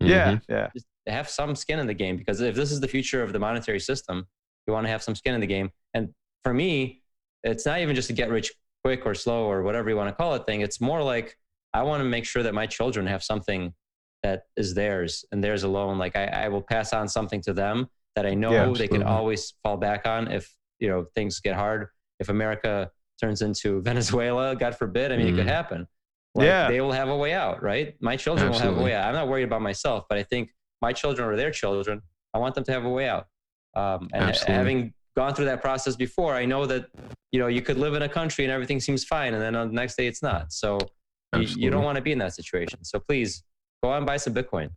[0.00, 0.42] Yeah, Mhm.
[0.48, 3.32] yeah, just have some skin in the game because if this is the future of
[3.32, 4.26] the monetary system,
[4.66, 5.70] you want to have some skin in the game.
[5.94, 6.12] And
[6.44, 7.02] for me,
[7.44, 8.52] it's not even just a get rich
[8.84, 10.60] quick or slow or whatever you want to call it thing.
[10.60, 11.36] It's more like
[11.72, 13.72] I want to make sure that my children have something
[14.22, 15.96] that is theirs and theirs alone.
[15.98, 19.02] Like I, I will pass on something to them that I know Yeah, they can
[19.04, 21.88] always fall back on if you know things get hard.
[22.20, 22.90] If America
[23.20, 25.50] turns into Venezuela, God forbid, I mean it could Mhm.
[25.50, 25.88] happen.
[26.34, 26.68] Like, Yeah.
[26.68, 27.96] they will have a way out, right?
[28.00, 29.06] My children will have a way out.
[29.08, 30.50] I'm not worried about myself, but I think
[30.82, 32.02] my children or their children,
[32.34, 33.26] I want them to have a way out.
[33.74, 34.54] Um, and Absolutely.
[34.54, 36.86] having gone through that process before, I know that
[37.32, 39.68] you know you could live in a country and everything seems fine, and then on
[39.68, 40.52] the next day it's not.
[40.52, 40.78] So
[41.34, 42.84] you, you don't want to be in that situation.
[42.84, 43.42] So please
[43.82, 44.70] go out and buy some Bitcoin.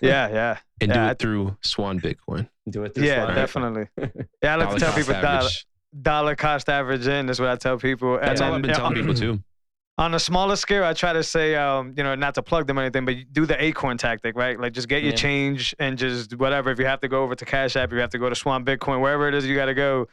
[0.00, 2.48] yeah, yeah, And Yeah, do I- it through Swan Bitcoin.
[2.70, 2.94] Do it.
[2.94, 3.34] Through yeah, Swan.
[3.36, 3.86] definitely.
[4.42, 5.66] Yeah, Let's tell people dollar, average.
[6.02, 8.18] Dollar cost average in is what I tell people.
[8.20, 9.42] That's and all I've been telling people too.
[9.98, 12.78] On a smaller scale, I try to say, um, you know, not to plug them
[12.78, 14.60] or anything, but do the acorn tactic, right?
[14.60, 15.16] Like just get your Yeah.
[15.16, 16.70] change and just whatever.
[16.70, 18.62] If you have to go over to Cash App, you have to go to Swan
[18.62, 20.06] Bitcoin, wherever it is you got to go,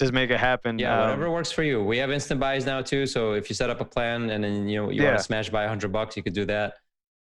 [0.00, 0.78] just make it happen.
[0.78, 1.84] Yeah, Um, whatever works for you.
[1.84, 3.04] We have instant buys now too.
[3.04, 5.08] So if you set up a plan and then you know you Yeah.
[5.10, 6.76] want to smash buy 100 bucks, you could do that.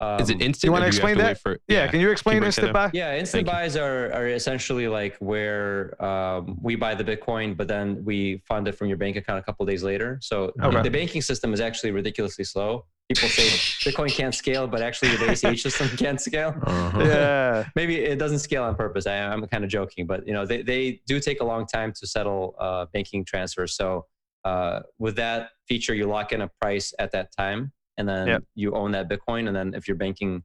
[0.05, 0.65] Um, Is it instant?
[0.69, 1.41] you wanna or do have explain that?
[1.41, 2.91] For, yeah, can you explain break instant buy?
[2.93, 3.63] Yeah, instant Thank you.
[3.63, 8.69] buys are, are essentially like where um, we buy the Bitcoin, but then we fund
[8.69, 10.19] it from your bank account a couple days later.
[10.23, 10.83] So Okay.
[10.83, 12.87] the banking system is actually ridiculously slow.
[13.09, 13.45] People say
[13.91, 16.55] Bitcoin can't scale, but actually the ACH system can't scale.
[16.63, 17.01] Uh-huh.
[17.05, 17.65] Yeah.
[17.77, 19.07] Maybe it doesn't scale on purpose.
[19.07, 21.93] I, I'm kind of joking, but you know they, they do take a long time
[22.01, 23.77] to settle uh, banking transfers.
[23.77, 24.07] So
[24.45, 28.43] uh, with that feature, you lock in a price at that time, and then Yep.
[28.55, 29.47] you own that Bitcoin.
[29.49, 30.43] And then if your banking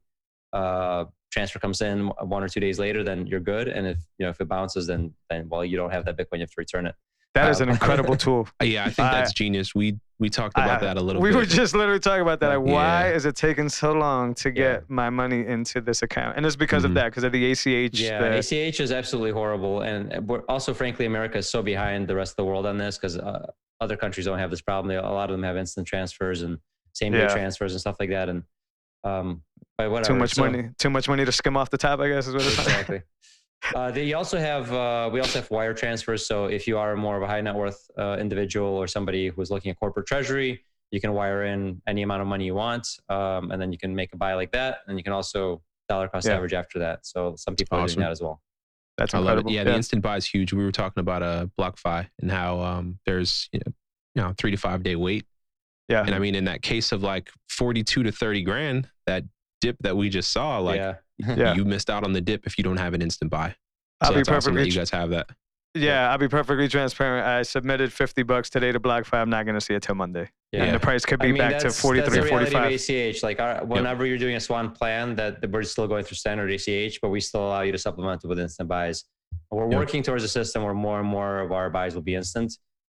[0.52, 3.68] uh, transfer comes in one or two days later, then you're good.
[3.68, 6.34] And if you know if it bounces, then then well you don't have that Bitcoin,
[6.34, 6.94] you have to return it.
[7.34, 8.48] That is Um, an incredible tool.
[8.60, 9.74] Yeah, I think I- that's genius.
[9.74, 11.36] We we talked I- about that a little we bit.
[11.36, 12.48] were just literally talking about that.
[12.58, 14.86] Like, why is it taking so long to get Yeah.
[14.88, 16.36] my money into this account?
[16.36, 16.94] And it's because of Mhm.
[16.96, 17.98] that, because of the ACH.
[18.00, 22.14] Yeah, the- ACH is absolutely horrible, and we're also, frankly, America is so behind the
[22.16, 23.46] rest of the world on this because uh,
[23.80, 24.88] other countries don't have this problem.
[24.88, 26.58] They, a lot of them have instant transfers and
[26.94, 27.28] same day Yeah.
[27.28, 28.42] transfers and stuff like that, and
[29.04, 29.42] um,
[29.78, 30.14] but whatever.
[30.14, 30.70] too much So- money.
[30.78, 32.00] Too much money to skim off the top.
[32.00, 33.02] I guess is what it's exactly.
[33.74, 36.26] Uh, they also have uh, we also have wire transfers.
[36.26, 39.50] So if you are more of a high net worth uh, individual or somebody who's
[39.50, 43.50] looking at corporate treasury, you can wire in any amount of money you want, um,
[43.50, 46.26] and then you can make a buy like that, and you can also dollar cost
[46.26, 46.36] Yeah.
[46.36, 47.04] average after that.
[47.04, 47.96] So some people are Awesome.
[47.96, 48.40] doing that as well.
[48.96, 49.30] That's I love it.
[49.40, 49.52] incredible.
[49.52, 50.54] Yeah, the instant buy is huge.
[50.54, 53.72] We were talking about a uh, BlockFi and how um, there's you know,
[54.14, 55.26] you know three to five day wait.
[55.90, 56.04] Yeah.
[56.04, 59.24] And I mean, in that case of like 42 to 30 grand, that
[59.60, 60.94] dip that we just saw, like yeah.
[61.36, 61.54] Yeah.
[61.54, 63.54] you missed out on the dip if you don't have an instant buy.
[64.00, 65.28] I'll So be that's awesome perfectly that you guys have that.
[65.74, 67.26] Yeah, I'll be perfectly transparent.
[67.26, 69.14] I submitted 50 bucks today to BlockFi.
[69.20, 70.28] I'm not going to see it till Monday.
[70.50, 70.64] Yeah.
[70.64, 72.50] And the price could I be mean, back to that's- 43 that's or the reality
[72.78, 73.06] 45.
[73.06, 76.02] Of ACH, like our, whenever you're doing a Swan plan, that that we're still going
[76.04, 79.04] through standard ACH, but we still allow you to supplement it with instant buys.
[79.52, 79.78] We're Yeah.
[79.78, 82.52] working towards a system where more and more of our buys will be instant.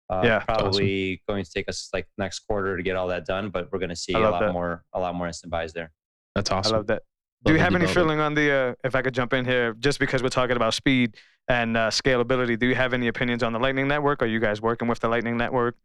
[0.09, 0.39] Uh, Yeah.
[0.41, 3.79] probably going to take us like next quarter to get all that done, but we're
[3.79, 4.53] going to see a lot that.
[4.53, 5.91] more, a lot more instant buys there.
[6.35, 6.75] That's awesome.
[6.75, 7.03] I love that.
[7.45, 7.95] Do you have any development.
[7.95, 10.75] feeling on the, uh, if I could jump in here, just because we're talking about
[10.75, 11.17] speed
[11.49, 14.23] and uh, scalability, do you have any opinions on the Lightning Network?
[14.23, 15.77] Are you guys working with the Lightning Network?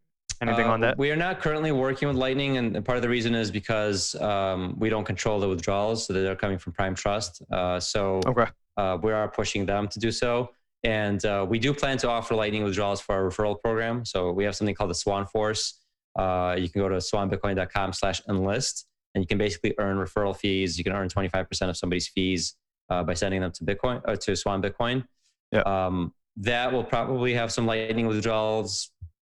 [0.42, 0.98] Anything Uh, on that?
[0.98, 4.76] We are not currently working with Lightning, and part of the reason is because um,
[4.80, 7.44] we don't control the withdrawals, so they're coming from Prime Trust.
[7.52, 8.46] Uh, so Okay.
[8.78, 10.50] uh, we are pushing them to do so.
[10.84, 14.04] And uh, we do plan to offer lightning withdrawals for our referral program.
[14.06, 15.80] So we have something called the Swan Force.
[16.18, 20.78] Uh, you can go to swanbitcoin.com slash enlist and you can basically earn referral fees.
[20.78, 22.56] You can earn 25% of somebody's fees
[22.90, 25.06] uh, by sending them to Bitcoin uh, to Swan Bitcoin.
[25.52, 25.62] Yeah.
[25.62, 28.92] Um, that will probably have some lightning withdrawals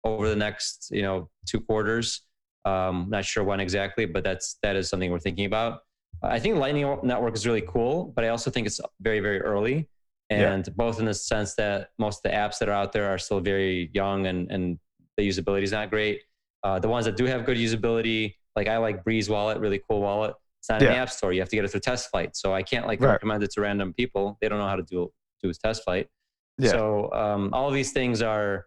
[0.04, 2.22] over the next, you know, two quarters.
[2.64, 5.80] Um, not sure when exactly, but that's that is something we're thinking about.
[6.22, 9.88] I think Lightning Network is really cool, but I also think it's very, very early.
[10.30, 10.52] Yeah.
[10.52, 13.18] And both in the sense that most of the apps that are out there are
[13.18, 14.78] still very young and, and
[15.18, 16.22] the usability is not great.
[16.64, 20.00] Uh, the ones that do have good usability, like I like Breeze Wallet, really cool
[20.00, 20.34] wallet.
[20.60, 21.32] It's not in the app store.
[21.32, 22.36] You have to get it through Test Flight.
[22.36, 23.10] So I can't like Right.
[23.12, 24.38] recommend it to random people.
[24.40, 25.12] They don't know how to do
[25.42, 26.08] do a Test Flight.
[26.58, 26.70] Yeah.
[26.70, 28.66] So um, all these things are,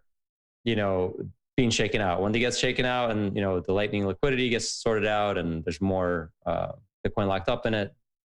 [0.65, 1.15] you know,
[1.55, 2.21] being shaken out.
[2.21, 5.63] When they get shaken out, and you know the Lightning liquidity gets sorted out, and
[5.63, 6.73] there's more uh,
[7.07, 7.95] Bitcoin locked up in it,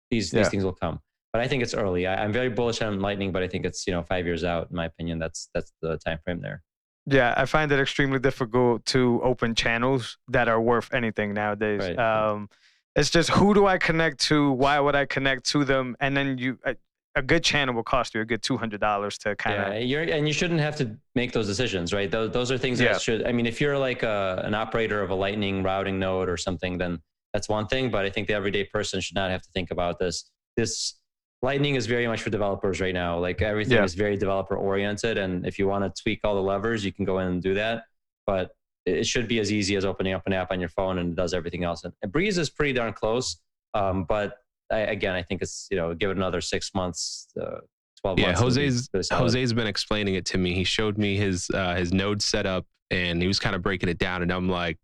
[0.10, 0.40] these Yeah.
[0.40, 1.02] these things will come.
[1.32, 2.08] But I think it's early.
[2.08, 4.70] I, I'm very bullish on Lightning, but I think it's you know five years out.
[4.72, 6.64] In my opinion, that's that's the time frame there.
[7.06, 11.82] Yeah, I find it extremely difficult to open channels that are worth anything nowadays.
[11.82, 11.98] Right.
[11.98, 12.50] Um,
[12.96, 14.52] it's just who do I connect to?
[14.52, 15.96] Why would I connect to them?
[16.00, 16.76] And then you, a,
[17.16, 19.74] a good channel will cost you a good two hundred dollars to kind of.
[19.74, 22.10] Yeah, you're and you shouldn't have to make those decisions, right?
[22.10, 22.94] Those those are things Yeah.
[22.94, 23.26] that should.
[23.26, 26.78] I mean, if you're like a, an operator of a Lightning routing node or something,
[26.78, 27.00] then
[27.34, 27.90] that's one thing.
[27.92, 30.30] But I think the everyday person should not have to think about this.
[30.58, 30.96] This
[31.42, 33.18] Lightning is very much for developers right now.
[33.18, 33.84] Like everything Yeah.
[33.86, 37.06] is very developer oriented, and if you want to tweak all the levers, you can
[37.06, 37.84] go in and do that.
[38.26, 38.52] But
[38.86, 41.16] it should be as easy as opening up an app on your phone and it
[41.16, 41.84] does everything else.
[41.84, 43.40] And Breeze is pretty darn close.
[43.74, 44.38] Um, but
[44.72, 47.60] I, again, I think it's you know give it another six months, uh,
[48.02, 48.42] twelve Yeah, months.
[48.42, 48.90] it'll Jose's.
[49.10, 50.54] Jose's been explaining it to me.
[50.54, 53.98] He showed me his uh, his node setup, and he was kind of breaking it
[53.98, 54.24] down.
[54.24, 54.78] And I'm like,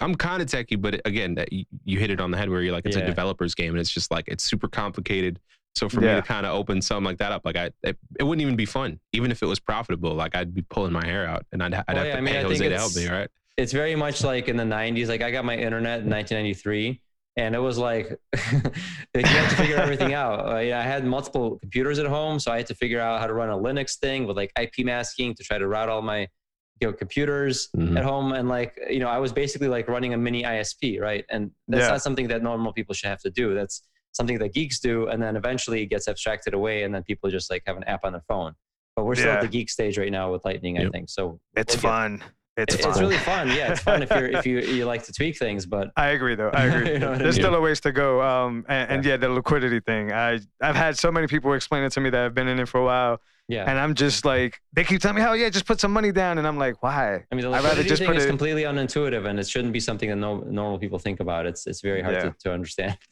[0.00, 2.62] I'm kind of techie, but again, that you, you hit it on the head where
[2.62, 3.02] you're like, it's Yeah.
[3.02, 5.38] a developer's game, and it's just like it's super complicated.
[5.76, 6.14] So for Yeah.
[6.16, 8.56] me to kind of open something like that up, like I, it, it wouldn't even
[8.56, 10.14] be fun, even if it was profitable.
[10.14, 12.20] Like I'd be pulling my hair out, and I'd, I'd Well, have yeah, to I
[12.22, 13.28] mean, pay I think Jose to help me, right?
[13.58, 17.00] it's very much like in the 90s like i got my internet in 1993
[17.38, 18.18] and it was like, like
[19.14, 22.52] you had to figure everything out uh, yeah, i had multiple computers at home so
[22.52, 25.34] i had to figure out how to run a linux thing with like ip masking
[25.34, 26.28] to try to route all my
[26.82, 27.96] you know, computers Mhm.
[27.96, 31.24] at home and like you know i was basically like running a mini isp right
[31.30, 31.92] and that's Yeah.
[31.92, 33.82] not something that normal people should have to do that's
[34.16, 37.50] something that geeks do and then eventually it gets abstracted away and then people just
[37.50, 38.52] like have an app on their phone
[38.96, 39.34] but we're still Yeah.
[39.34, 40.78] at the geek stage right now with Lightning.
[40.78, 41.38] I think so.
[41.54, 42.22] It's we'll get-
[42.56, 42.62] fun.
[42.64, 42.90] It's it- fun.
[42.90, 43.48] It's really fun.
[43.48, 46.34] Yeah, it's fun if you're if you you like to tweak things, but I agree,
[46.34, 46.50] though.
[46.50, 46.92] I agree.
[46.94, 47.42] You know what I There's mean?
[47.44, 48.22] still a ways to go.
[48.22, 50.12] Um, and, and yeah, the liquidity thing.
[50.12, 52.68] I I've had so many people explain it to me that have been in it
[52.68, 53.68] for a while, yeah.
[53.68, 56.38] and I'm just like, they keep telling me, "Oh yeah, just put some money down,"
[56.38, 58.28] and I'm like, "Why?" I mean, the I'd rather liquidity just thing put is it-
[58.28, 61.46] completely unintuitive, and it shouldn't be something that no, normal people think about.
[61.46, 62.22] It's it's very hard Yeah.
[62.30, 62.96] to, to understand.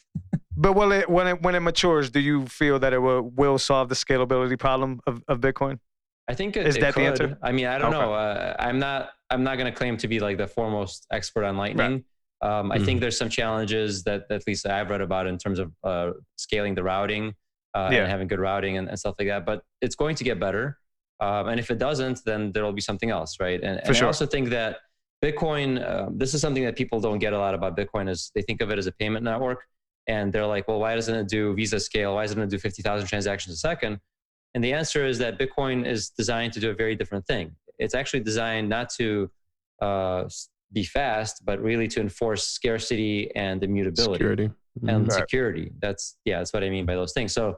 [0.56, 2.10] But will it when it when it matures?
[2.10, 5.80] Do you feel that it will will solve the scalability problem of, of Bitcoin?
[6.28, 7.38] I think it, Is it that the answer?
[7.42, 7.98] I mean, I don't Okay.
[8.04, 8.14] know.
[8.14, 9.10] Uh, I'm not.
[9.30, 12.04] I'm not going to claim to be like the foremost expert on Lightning.
[12.40, 12.84] Um, I Mhm.
[12.84, 16.74] think there's some challenges that at least I've read about in terms of uh, scaling
[16.74, 17.34] the routing
[17.74, 18.00] uh, Yeah.
[18.02, 19.44] and having good routing and, and stuff like that.
[19.44, 20.78] But it's going to get better.
[21.20, 23.60] Um, and if it doesn't, then there will be something else, right?
[23.62, 24.06] And, and sure.
[24.06, 24.78] I also think that
[25.22, 25.68] Bitcoin.
[25.88, 28.08] Um, this is something that people don't get a lot about Bitcoin.
[28.08, 29.64] Is they think of it as a payment network,
[30.06, 32.14] and they're like, well, why doesn't it do Visa scale?
[32.14, 33.98] Why doesn't it do 50,000 transactions a second?
[34.54, 37.54] And the answer is that Bitcoin is designed to do a very different thing.
[37.78, 39.30] It's actually designed not to
[39.82, 40.28] uh,
[40.72, 44.50] be fast, but really to enforce scarcity and immutability Security.
[44.88, 45.08] and Mhm.
[45.10, 45.12] Right.
[45.20, 45.72] security.
[45.80, 47.32] That's yeah, that's what I mean by those things.
[47.32, 47.56] So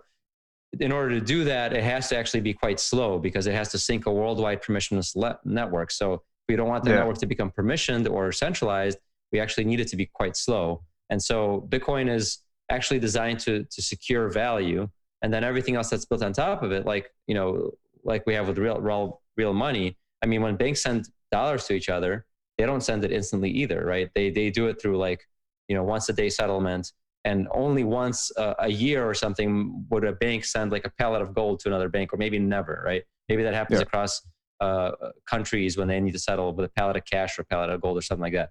[0.81, 3.69] in order to do that, it has to actually be quite slow because it has
[3.73, 5.91] to sync a worldwide permissionless le- network.
[5.91, 6.97] So we don't want the Yeah.
[6.97, 8.99] network to become permissioned or centralized,
[9.33, 10.83] we actually need it to be quite slow.
[11.11, 12.39] And so Bitcoin is
[12.71, 14.89] actually designed to to secure value,
[15.23, 17.71] and then everything else that's built on top of it, like you know,
[18.05, 19.97] like we have with real real real money.
[20.23, 22.27] I mean, when banks send dollars to each other,
[22.59, 24.11] they don't send it instantly either, right?
[24.15, 25.21] They they do it through like
[25.69, 26.93] you know once a day settlement
[27.25, 31.21] and only once uh, a year or something would a bank send like a pallet
[31.21, 33.83] of gold to another bank or maybe never right maybe that happens Yeah.
[33.83, 34.23] across
[34.61, 34.93] uh,
[35.29, 37.81] countries when they need to settle with a pallet of cash or a pallet of
[37.81, 38.51] gold or something like that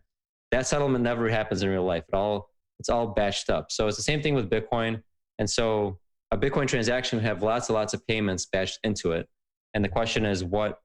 [0.52, 2.50] that settlement never happens in real life it all
[2.80, 5.02] it's all batched up so it's the same thing with bitcoin
[5.40, 5.98] and so
[6.32, 9.28] a bitcoin transaction would have lots and lots of payments batched into it
[9.74, 10.80] and the question is what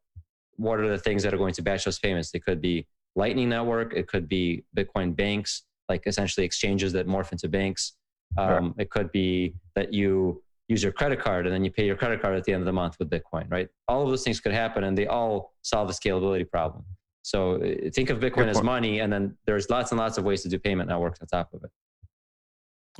[0.57, 2.87] what are the things that are going to batch those payments it could be
[3.17, 7.95] lightning network it could be bitcoin banks like essentially exchanges that morph into banks.
[8.39, 11.97] Um, It could be that you use your credit card and then you pay your
[11.97, 13.69] credit card at the end of the month with Bitcoin, right?
[13.89, 16.85] All of those things could happen and they all solve the scalability problem.
[17.23, 18.67] So uh, think of Bitcoin Good as point.
[18.67, 21.53] money, and then there's lots and lots of ways to do payment networks on top
[21.53, 21.71] of it.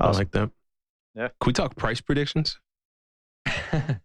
[0.01, 0.51] I like that.
[1.15, 1.29] Yeah.
[1.41, 2.59] Can we talk price predictions?
[3.73, 3.99] well,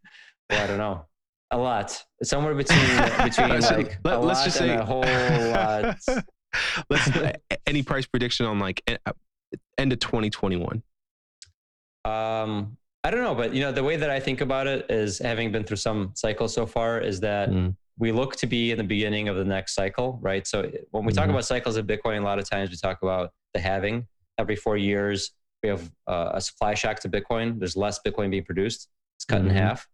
[0.49, 1.05] I don't know.
[1.51, 2.03] A lot.
[2.23, 2.79] Somewhere between
[3.23, 5.97] between Let's- like let- a let's lot just and say- a whole lot.
[6.89, 7.09] Let's
[7.67, 8.81] any price prediction on like
[9.77, 10.81] end of 2021.
[12.05, 15.19] Um, I don't know, but you know, the way that I think about it is
[15.19, 17.75] having been through some cycles so far is that Mm.
[17.97, 20.47] we look to be in the beginning of the next cycle, right?
[20.47, 21.31] So when we talk Mhm.
[21.31, 24.07] about cycles of Bitcoin, a lot of times we talk about the halving.
[24.37, 25.31] Every four years,
[25.65, 27.57] we have uh, a supply shock to Bitcoin.
[27.59, 28.89] There's less Bitcoin being produced.
[29.17, 29.49] It's cut Mhm.
[29.49, 29.87] in half.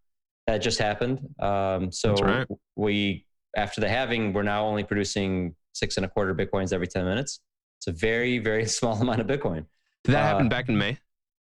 [0.47, 1.19] That just happened.
[1.39, 2.47] Um, so right.
[2.75, 7.05] we, after the halving, we're now only producing six and a quarter Bitcoins every 10
[7.05, 7.39] minutes.
[7.79, 9.65] It's a very, very small amount of Bitcoin.
[10.03, 10.97] Did that Uh, happen back in May?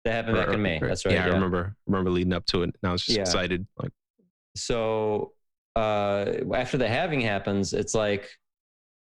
[0.06, 0.80] That happened back in May.
[0.80, 1.16] or- That's right.
[1.16, 1.76] Yeah, I remember.
[1.88, 2.66] Remember leading up to it.
[2.82, 3.22] And I was just Yeah.
[3.24, 3.66] excited.
[3.82, 3.92] Like,
[4.56, 5.34] so
[5.76, 8.30] uh, after the halving happens, it's like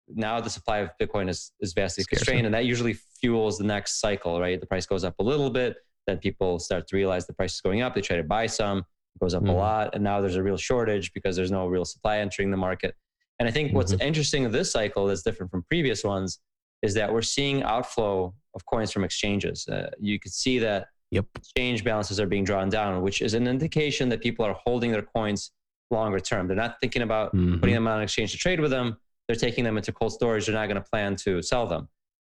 [0.08, 4.00] now the supply of Bitcoin is, is vastly constrained, and that usually fuels the next
[4.00, 4.60] cycle, right?
[4.60, 5.76] The price goes up a little bit,
[6.06, 7.94] then people start to realize the price is going up.
[7.94, 9.56] They try to buy some, it goes up a Mhm.
[9.56, 12.94] lot, and now there's a real shortage because there's no real supply entering the market.
[13.38, 14.02] And I think what's Mm-hmm.
[14.06, 16.40] interesting of this cycle that's different from previous ones
[16.82, 19.66] is that we're seeing outflow of coins from exchanges.
[19.68, 21.24] Uh, you could see that yep.
[21.36, 25.02] exchange balances are being drawn down, which is an indication that people are holding their
[25.02, 25.52] coins
[25.90, 26.48] longer term.
[26.48, 27.60] They're not thinking about Mhm.
[27.60, 28.96] putting them on exchange to trade with them.
[29.32, 30.44] They're taking them into cold storage.
[30.44, 31.88] They're not going to plan to sell them.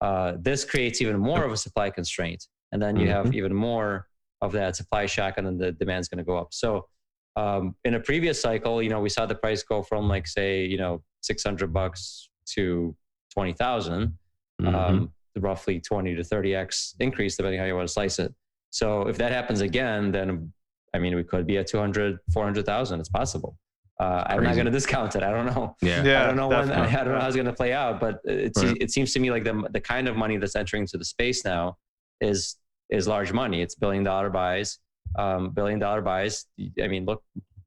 [0.01, 2.47] Uh, this creates even more of a supply constraint.
[2.71, 4.07] And then you have even more
[4.41, 6.49] of that supply shock, and then the demand's going to go up.
[6.53, 6.87] So,
[7.35, 10.65] um, in a previous cycle, you know, we saw the price go from like, say,
[10.65, 12.95] you know, 600 bucks to
[13.33, 14.17] 20,000
[14.63, 14.73] Mhm.
[14.73, 18.33] um, roughly 20 to 30x increase depending how you want to slice it.
[18.71, 20.53] So if that happens again, then
[20.95, 23.01] I mean, we could be at 200, 400,000.
[23.01, 23.59] It's possible.
[24.01, 25.23] Uh, I'm not going to discount it.
[25.23, 25.77] I don't know.
[25.81, 26.03] yeah.
[26.03, 26.59] Yeah, I don't know when.
[26.71, 26.97] I definitely.
[27.05, 28.77] don't know how it's going to play out, but it, Right.
[28.81, 31.45] it seems to me like the the kind of money that's entering into the space
[31.45, 31.77] now
[32.21, 32.57] is
[32.91, 33.63] is large money.
[33.63, 34.79] It's billion dollar buys,
[35.17, 36.47] um, billion dollar buys.
[36.83, 37.23] I mean, look,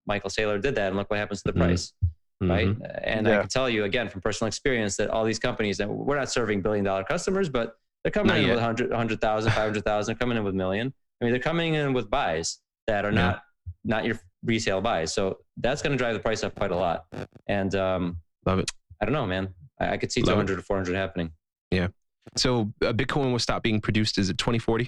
[0.05, 1.63] Michael Saylor did that, and look what happens to the Mhm.
[1.63, 1.93] price
[2.39, 2.67] right?
[2.67, 3.01] Mhm.
[3.03, 6.17] And I can tell you again from personal experience that all these companies that we're
[6.19, 7.73] not serving billion dollar customers, but
[8.03, 8.49] they're coming Not in yet.
[8.51, 10.93] with 100, 100,000, 500,000, coming in with million.
[11.19, 13.21] I mean, they're coming in with buys that are Yeah.
[13.27, 13.43] not
[13.83, 15.13] not your resale buys.
[15.13, 17.05] So that's going to drive the price up quite a lot.
[17.47, 18.71] And um, Love it.
[19.01, 19.53] I don't know, man.
[19.79, 20.47] I, I could see Love it.
[20.47, 21.31] 200 to 400 happening.
[21.69, 21.87] Yeah.
[22.35, 24.17] So uh, Bitcoin will stop being produced.
[24.17, 24.85] Is it 2040?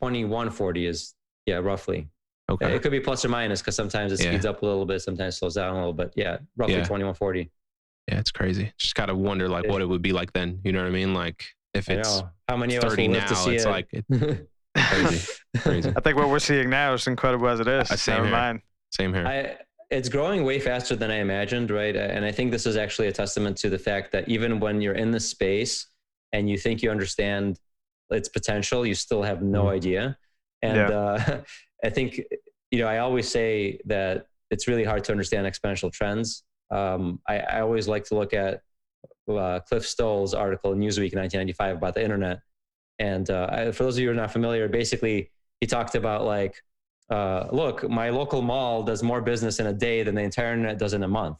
[0.00, 1.14] 2140 is
[1.46, 2.08] yeah, roughly.
[2.50, 2.74] Okay.
[2.74, 4.30] It could be plus or minus because sometimes it Yeah.
[4.30, 6.12] speeds up a little bit, sometimes it slows down a little bit.
[6.16, 6.80] Yeah, roughly Yeah.
[6.84, 7.50] 2140.
[8.08, 8.72] Yeah, it's crazy.
[8.78, 10.60] Just gotta wonder like what it would be like then.
[10.64, 11.12] You know what I mean?
[11.14, 12.22] Like if it's.
[12.48, 13.68] How many of us 30 will live now, to see it's it?
[13.68, 14.04] like it,
[14.88, 15.32] crazy.
[15.58, 15.92] Crazy.
[15.96, 17.90] I think what we're seeing now is incredible as it is.
[17.90, 18.36] Uh, same Never here.
[18.36, 18.60] mind.
[18.90, 19.26] Same here.
[19.26, 19.56] I,
[19.90, 21.94] it's growing way faster than I imagined, right?
[21.94, 24.94] And I think this is actually a testament to the fact that even when you're
[24.94, 25.86] in the space
[26.32, 27.58] and you think you understand
[28.10, 29.72] its potential, you still have no Mhm.
[29.74, 30.18] idea.
[30.62, 30.88] And Yeah.
[30.96, 31.40] uh,
[31.84, 32.20] I think,
[32.70, 36.42] you know, I always say that it's really hard to understand exponential trends.
[36.70, 38.62] Um, I, I always like to look at
[39.28, 42.40] uh, Cliff Stoll's article in Newsweek in 1995 about the internet.
[42.98, 45.30] And uh, I, for those of you who are not familiar, basically
[45.60, 46.62] he talked about like,
[47.10, 50.78] uh, look, my local mall does more business in a day than the entire internet
[50.78, 51.36] does in a month.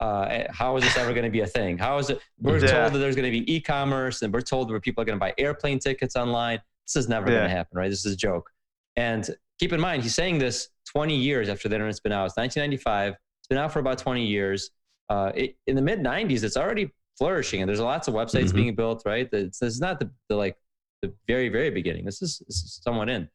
[0.00, 1.76] Uh, how is this ever going to be a thing?
[1.76, 2.20] How is it?
[2.40, 2.66] We're Yeah.
[2.68, 5.20] told that there's going to be e-commerce, and we're told where people are going to
[5.20, 6.60] buy airplane tickets online.
[6.86, 7.90] This is never going to happen, right?
[7.90, 8.50] This is a joke.
[8.96, 9.28] And
[9.58, 12.26] keep in mind, he's saying this 20 years after the internet's been out.
[12.26, 13.14] It's 1995.
[13.40, 14.70] It's been out for about 20 years.
[15.08, 18.54] Uh, it, in the mid 90s, it's already flourishing, and there's lots of websites Mhm.
[18.54, 19.02] being built.
[19.04, 19.28] Right?
[19.32, 20.56] It's, this is not the, the like
[21.02, 22.04] the very very beginning.
[22.04, 23.28] This is, this is somewhat in.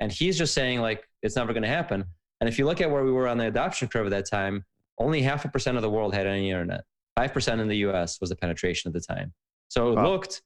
[0.00, 2.04] And he's just saying like it's never going to happen.
[2.40, 4.64] And if you look at where we were on the adoption curve at that time,
[4.98, 6.84] only half a percent of the world had any internet.
[7.16, 8.20] Five percent in the U.S.
[8.20, 9.32] was the penetration at the time.
[9.68, 10.08] So it Wow.
[10.10, 10.42] looked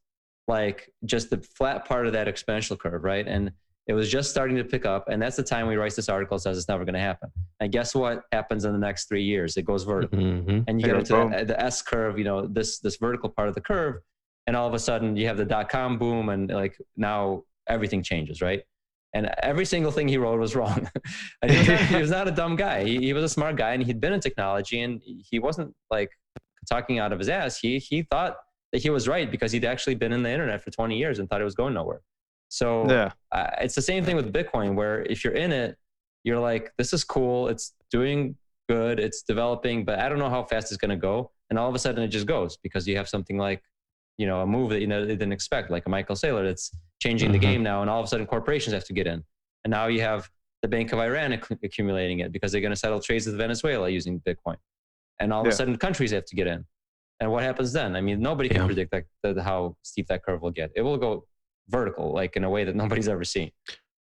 [0.49, 3.27] like just the flat part of that exponential curve, right?
[3.29, 3.53] And
[3.87, 5.09] it was just starting to pick up.
[5.09, 7.31] And that's the time we write this article says it's never going to happen.
[7.61, 9.57] And guess what happens in the next three years?
[9.57, 10.65] It goes vertical Mhm.
[10.67, 13.55] and you get into the, the S curve, you know, this this vertical part of
[13.55, 13.97] the curve,
[14.47, 18.03] and all of a sudden you have the dot com boom, and like now everything
[18.03, 18.63] changes, right?
[19.15, 20.89] And every single thing he wrote was wrong.
[21.43, 22.83] and he, was not, he was not a dumb guy.
[22.85, 26.11] He, he was a smart guy, and he'd been in technology, and he wasn't like
[26.69, 27.59] talking out of his ass.
[27.59, 28.37] He he thought
[28.73, 31.29] that he was right because he'd actually been in the internet for 20 years and
[31.29, 32.01] thought it was going nowhere.
[32.49, 33.11] So Yeah.
[33.33, 35.77] uh, it's the same thing with Bitcoin, where if you're in it,
[36.25, 37.49] you're like, this is cool.
[37.49, 38.35] It's doing
[38.71, 38.99] good.
[38.99, 41.33] It's developing, but I don't know how fast it's going to go.
[41.51, 43.63] And all of a sudden it just goes because you have something like,
[44.19, 46.71] you know, a move that you know they didn't expect, like a Michael Saylor that's
[47.03, 47.43] changing the Mhm.
[47.43, 47.81] game now.
[47.83, 49.25] And all of a sudden corporations have to get in.
[49.65, 50.31] And now you have
[50.63, 53.89] the Bank of Iran acc- accumulating it because they're going to settle trades with Venezuela
[53.89, 54.57] using Bitcoin.
[55.19, 55.53] And all of Yeah.
[55.53, 56.65] a sudden countries have to get in.
[57.21, 57.97] And what happens then?
[57.97, 58.67] I mean, nobody can Yeah.
[58.67, 60.71] predict like the, how steep that curve will get.
[60.77, 61.27] It will go
[61.69, 63.51] vertical, like in a way that nobody's ever seen.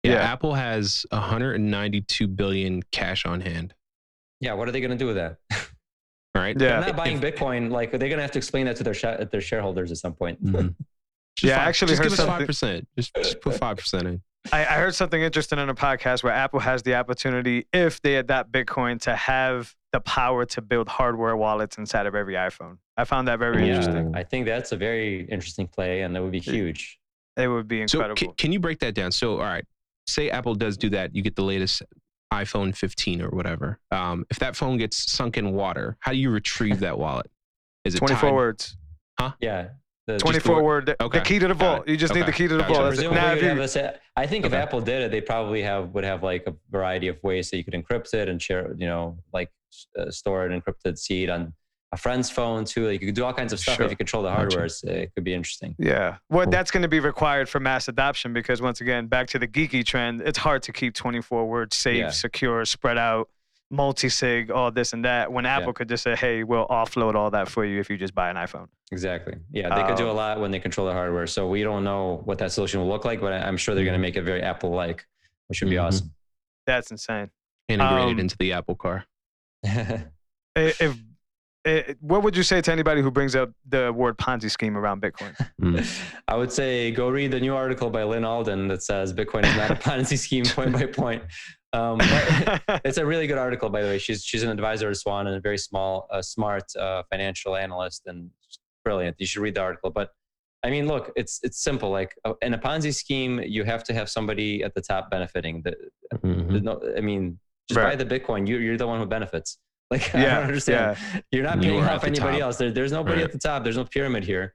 [0.04, 0.18] Yeah, Yeah.
[0.32, 3.74] Apple has 192 billion cash on hand.
[4.42, 5.38] Yeah, what are they going to do with that?
[6.36, 6.56] Right?
[6.60, 6.80] Yeah.
[6.82, 7.72] They're not buying If- Bitcoin.
[7.72, 9.98] Like are they're going to have to explain that to their sh- their shareholders at
[9.98, 10.44] some point.
[10.44, 10.76] Mhm.
[11.38, 12.88] Just Yeah, I actually just heard give us something- five percent.
[12.98, 14.22] Just, just put five percent in.
[14.54, 18.18] I, I heard something interesting in a podcast where Apple has the opportunity, if they
[18.18, 22.78] adopt Bitcoin, to have the power to build hardware wallets inside of every iPhone.
[22.96, 23.76] I found that very Yeah.
[23.78, 24.14] interesting.
[24.16, 27.00] I think that's a very interesting play, and that would be huge.
[27.38, 28.16] It would be So incredible.
[28.18, 29.12] can, can you break that down?
[29.12, 29.66] So all right,
[30.06, 31.82] say Apple does do that, you get the latest
[32.44, 33.80] iPhone 15 or whatever.
[33.92, 37.30] Um, if that phone gets sunk in water, how do you retrieve that wallet?
[37.86, 38.78] Is it 24 tied- words.
[39.20, 39.32] Huh?
[39.40, 39.70] Yeah.
[40.08, 40.96] The, 24 the- word.
[41.02, 41.88] Okay, the key to the vault.
[41.88, 42.74] You just need the key to the gotcha.
[42.74, 42.84] vault.
[42.86, 42.96] That's.
[42.98, 45.90] Presumably Now, you'd if a set- I think if Apple did it, they probably have
[45.96, 48.86] would have like a variety of ways that you could encrypt it and share, you
[48.88, 49.50] know, like
[49.98, 51.54] uh, store an encrypted seed on
[51.96, 52.86] a friend's phone too.
[52.88, 53.86] Like you could do all kinds of stuff Sure.
[53.86, 54.66] if you control the hardware.
[54.66, 55.76] It's- It could be interesting.
[55.80, 56.18] yeah.
[56.30, 56.52] Well, Cool.
[56.52, 59.84] that's going to be required for mass adoption because, once again, back to the geeky
[59.86, 62.10] trend, it's hard to keep 24 words safe, Yeah.
[62.10, 63.30] secure, spread out,
[63.72, 65.32] multi sig, all this and that.
[65.32, 68.14] When Apple could just say, hey, we'll offload all that for you if you just
[68.14, 68.68] buy an iPhone.
[68.92, 69.36] Exactly.
[69.52, 71.26] Yeah, they could do a Um, lot when they control the hardware.
[71.28, 73.86] So we don't know what that solution will look like, but I- I'm sure they're
[73.86, 74.02] going to Mhm.
[74.10, 75.06] make it very Apple-like,
[75.48, 75.84] which would be Mhm.
[75.86, 76.14] awesome.
[76.68, 77.32] That's insane.
[77.68, 79.06] integrated Um, into the Apple car?
[80.56, 80.98] If,
[81.66, 85.02] i what would you say to anybody who brings up the word Ponzi scheme around
[85.02, 85.36] Bitcoin?
[85.62, 85.84] Mm.
[86.28, 89.56] I would say go read the new article by Lyn Alden that says Bitcoin is
[89.56, 91.24] not a Ponzi scheme point by point.
[91.74, 93.98] Um, but it's a really good article, by the way.
[93.98, 98.04] She's she's an advisor at Swan and a very small, uh, smart uh, financial analyst
[98.06, 98.30] and
[98.84, 99.16] brilliant.
[99.18, 99.90] You should read the article.
[99.92, 100.10] But
[100.62, 101.90] I mean, look, it's it's simple.
[101.90, 105.62] Like uh, in a Ponzi scheme, you have to have somebody at the top benefiting.
[105.64, 105.74] The,
[106.18, 106.50] Mhm.
[106.50, 107.40] there's no, I mean,
[107.70, 107.98] just Right.
[107.98, 108.46] buy the Bitcoin.
[108.48, 109.58] You, you're the one who benefits.
[109.92, 110.98] Like I don't understand.
[111.32, 112.42] You're not You paying are off anybody top.
[112.42, 112.58] else.
[112.58, 113.26] There, there's nobody Right.
[113.26, 113.64] at the top.
[113.64, 114.54] There's no pyramid here.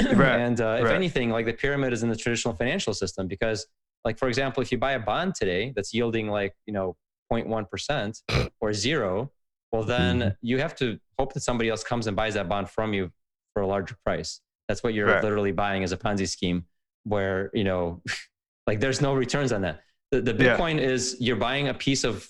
[0.14, 0.94] Right, And uh, if right.
[0.94, 3.66] anything, like the pyramid is in the traditional financial system because,
[4.04, 6.96] like for example, if you buy a bond today that's yielding like you know
[7.32, 8.20] 0.1 percent
[8.60, 9.32] or zero,
[9.72, 10.36] well then Mhm.
[10.40, 13.10] you have to hope that somebody else comes and buys that bond from you
[13.54, 14.40] for a larger price.
[14.68, 15.22] That's what you're Right.
[15.24, 16.66] literally buying as a Ponzi scheme,
[17.04, 18.02] where you know,
[18.68, 19.80] like there's no returns on that.
[20.12, 20.56] The, the Yeah.
[20.56, 22.28] Bitcoin is you're buying a piece of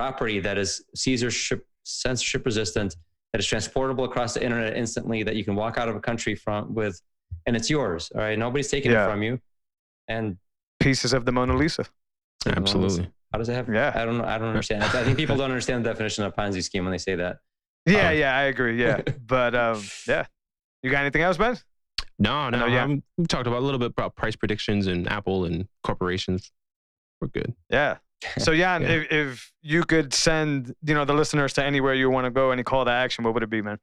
[0.00, 2.94] property that is censorship censorship resistant,
[3.32, 6.34] that is transportable across the internet instantly, that you can walk out of a country
[6.34, 7.00] from with,
[7.46, 8.10] and it's yours.
[8.14, 9.06] All right, nobody's taking Yeah.
[9.06, 9.40] it from you.
[10.08, 10.36] And
[10.80, 11.84] Pieces of the Mona Lisa.
[12.46, 13.10] Absolutely.
[13.32, 13.74] How does it happen?
[13.74, 13.92] Yeah.
[13.94, 14.24] I don't know.
[14.24, 14.82] I don't understand.
[14.84, 17.38] I think people don't understand the definition of Ponzi scheme when they say that.
[17.86, 18.80] Yeah, Um, yeah, I agree.
[18.80, 20.26] Yeah, but um, yeah.
[20.82, 21.56] You got anything else, Ben?
[22.18, 22.60] No, no.
[22.60, 22.84] know, yeah.
[22.84, 26.52] um, we talked about a little bit about price predictions and Apple and corporations.
[27.20, 27.54] We're good.
[27.70, 27.96] Yeah.
[28.38, 28.88] So Yan, Yeah.
[28.88, 32.50] if, if you could send you know the listeners to anywhere you want to go,
[32.50, 33.78] any call to action, what would it be, man?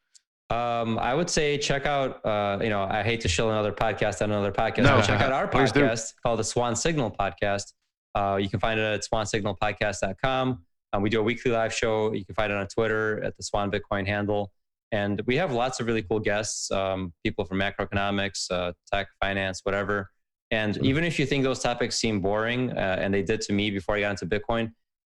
[0.49, 2.23] Um, I would say check out.
[2.25, 4.83] Uh, you know, I hate to shill another podcast on another podcast.
[4.83, 7.73] No, but check out our podcast called the Swan Signal Podcast.
[8.15, 10.63] Uh, you can find it at swansignalpodcast.com.
[10.93, 12.13] Um, we do a weekly live show.
[12.13, 14.51] You can find it on Twitter at the Swan Bitcoin handle.
[14.91, 19.61] And we have lots of really cool guests, um, people from macroeconomics, uh, tech, finance,
[19.63, 20.11] whatever.
[20.59, 20.85] And Mhm.
[20.91, 23.93] even if you think those topics seem boring, uh, and they did to me before
[23.97, 24.65] I got into Bitcoin,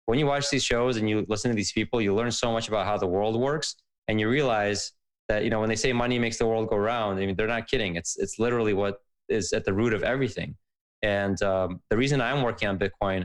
[0.09, 2.67] when you watch these shows and you listen to these people, you learn so much
[2.69, 3.69] about how the world works,
[4.09, 4.81] and you realize
[5.29, 7.55] that you know when they say money makes the world go round, I mean they're
[7.59, 7.93] not kidding.
[8.01, 8.95] It's it's literally what
[9.29, 10.51] is at the root of everything.
[11.03, 13.21] And um, the reason I'm working on Bitcoin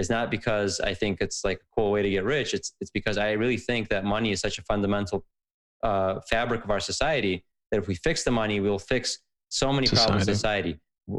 [0.00, 2.54] is not because I think it's like a cool way to get rich.
[2.54, 5.18] It's it's because I really think that money is such a fundamental
[5.88, 7.34] uh, fabric of our society
[7.70, 9.18] that if we fix the money, we'll fix
[9.50, 10.72] so many problems in society,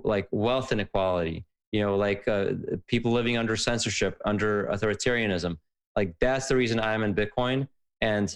[0.03, 1.45] like wealth inequality.
[1.71, 2.51] You know, like uh,
[2.87, 5.57] people living under censorship, under authoritarianism.
[5.95, 7.67] Like that's the reason I'm in Bitcoin,
[8.01, 8.35] and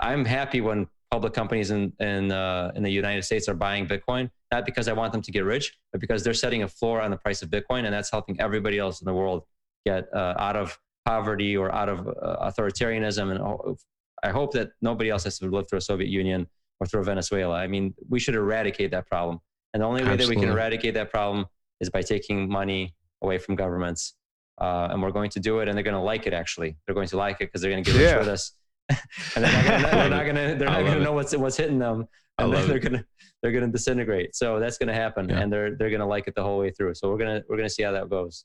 [0.00, 4.28] I'm happy when public companies in in uh, in the United States are buying Bitcoin,
[4.52, 7.10] not because I want them to get rich, but because they're setting a floor on
[7.10, 9.44] the price of Bitcoin, and that's helping everybody else in the world
[9.86, 13.30] get uh, out of poverty or out of uh, authoritarianism.
[13.32, 13.76] And
[14.22, 16.46] I hope that nobody else has to live through a Soviet Union
[16.80, 17.56] or through Venezuela.
[17.56, 19.40] I mean, we should eradicate that problem,
[19.74, 21.44] and the only way that we can eradicate that problem
[21.80, 24.14] is by taking money away from governments.
[24.60, 26.32] Uh, and we're going to do it, and they're going to like it.
[26.32, 28.18] Actually, they're going to like it because they're going to get rich Yeah.
[28.18, 28.52] with us.
[29.34, 31.04] and they're not gonna, they're not going to they're I not love going to it.
[31.04, 32.06] know what's what's hitting them,
[32.38, 33.04] and then they're going to
[33.42, 34.36] they're going to disintegrate.
[34.36, 35.40] So that's going to happen, Yeah.
[35.40, 36.94] and they're they're going to like it the whole way through.
[36.94, 38.44] So we're gonna we're gonna see how that goes.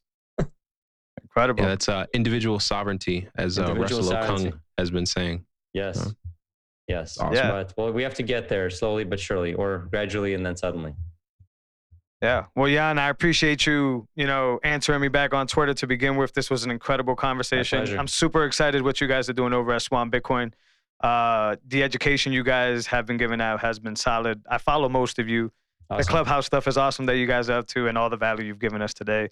[1.21, 1.61] Incredible.
[1.63, 4.49] Yeah, that's uh, individual sovereignty, as uh, Individual Russell sovereignty.
[4.51, 5.45] Okung has been saying.
[5.73, 6.11] Yes, Yeah.
[6.99, 7.17] yes.
[7.19, 7.35] Awesome.
[7.35, 7.51] Yeah.
[7.51, 10.95] But well, we have to get there slowly but surely, or gradually and then suddenly.
[12.21, 12.45] Yeah.
[12.55, 16.33] Well, Yan, I appreciate you, you know, answering me back on Twitter to begin with.
[16.33, 17.97] This was an incredible conversation.
[17.97, 20.51] I'm super excited what you guys are doing over at Swan Bitcoin.
[21.01, 24.41] Uh, the education you guys have been giving out has been solid.
[24.49, 25.51] I follow most of you.
[25.89, 28.45] The clubhouse stuff is awesome that you guys are up to and all the value
[28.45, 29.23] you've given us today.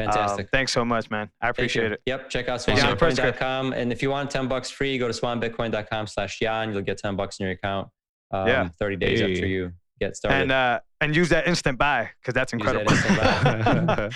[0.00, 0.48] Um, Fantastic.
[0.50, 1.30] thanks so much, man.
[1.42, 2.00] I appreciate it.
[2.06, 2.30] Yep.
[2.30, 2.96] Check out Thanks, Yan.
[2.96, 3.74] swanbitcoin.com.
[3.74, 6.72] And if you want 10 bucks free, go to swanbitcoin.com slash Yan.
[6.72, 7.88] You'll get 10 bucks in your account.
[8.30, 8.68] Um, Yeah.
[8.78, 9.32] 30 days Hey.
[9.34, 10.40] after you get started.
[10.40, 12.92] And uh, and use that instant buy because that's that incredible.
[12.92, 14.10] instant buy.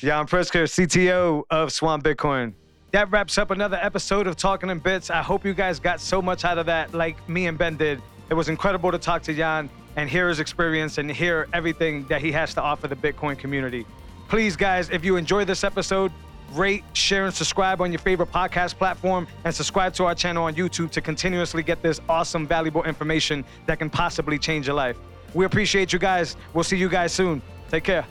[0.00, 2.52] Yan Pritzker, CTO of Swan Bitcoin.
[2.92, 5.10] That wraps up another episode of Talking in Bits.
[5.10, 8.00] I hope you guys got so much out of that, like me and Ben did.
[8.30, 12.20] It was incredible to talk to Yan and hear his experience and hear everything that
[12.20, 13.86] he has to offer the Bitcoin community.
[14.28, 16.12] Please, guys, if you enjoyed this episode,
[16.52, 20.54] rate, share, and subscribe on your favorite podcast platform and subscribe to our channel on
[20.54, 24.96] YouTube to continuously get this awesome, valuable information that can possibly change your life.
[25.36, 26.34] We appreciate you guys.
[26.54, 27.42] We'll see you guys soon.
[27.68, 28.06] Take care.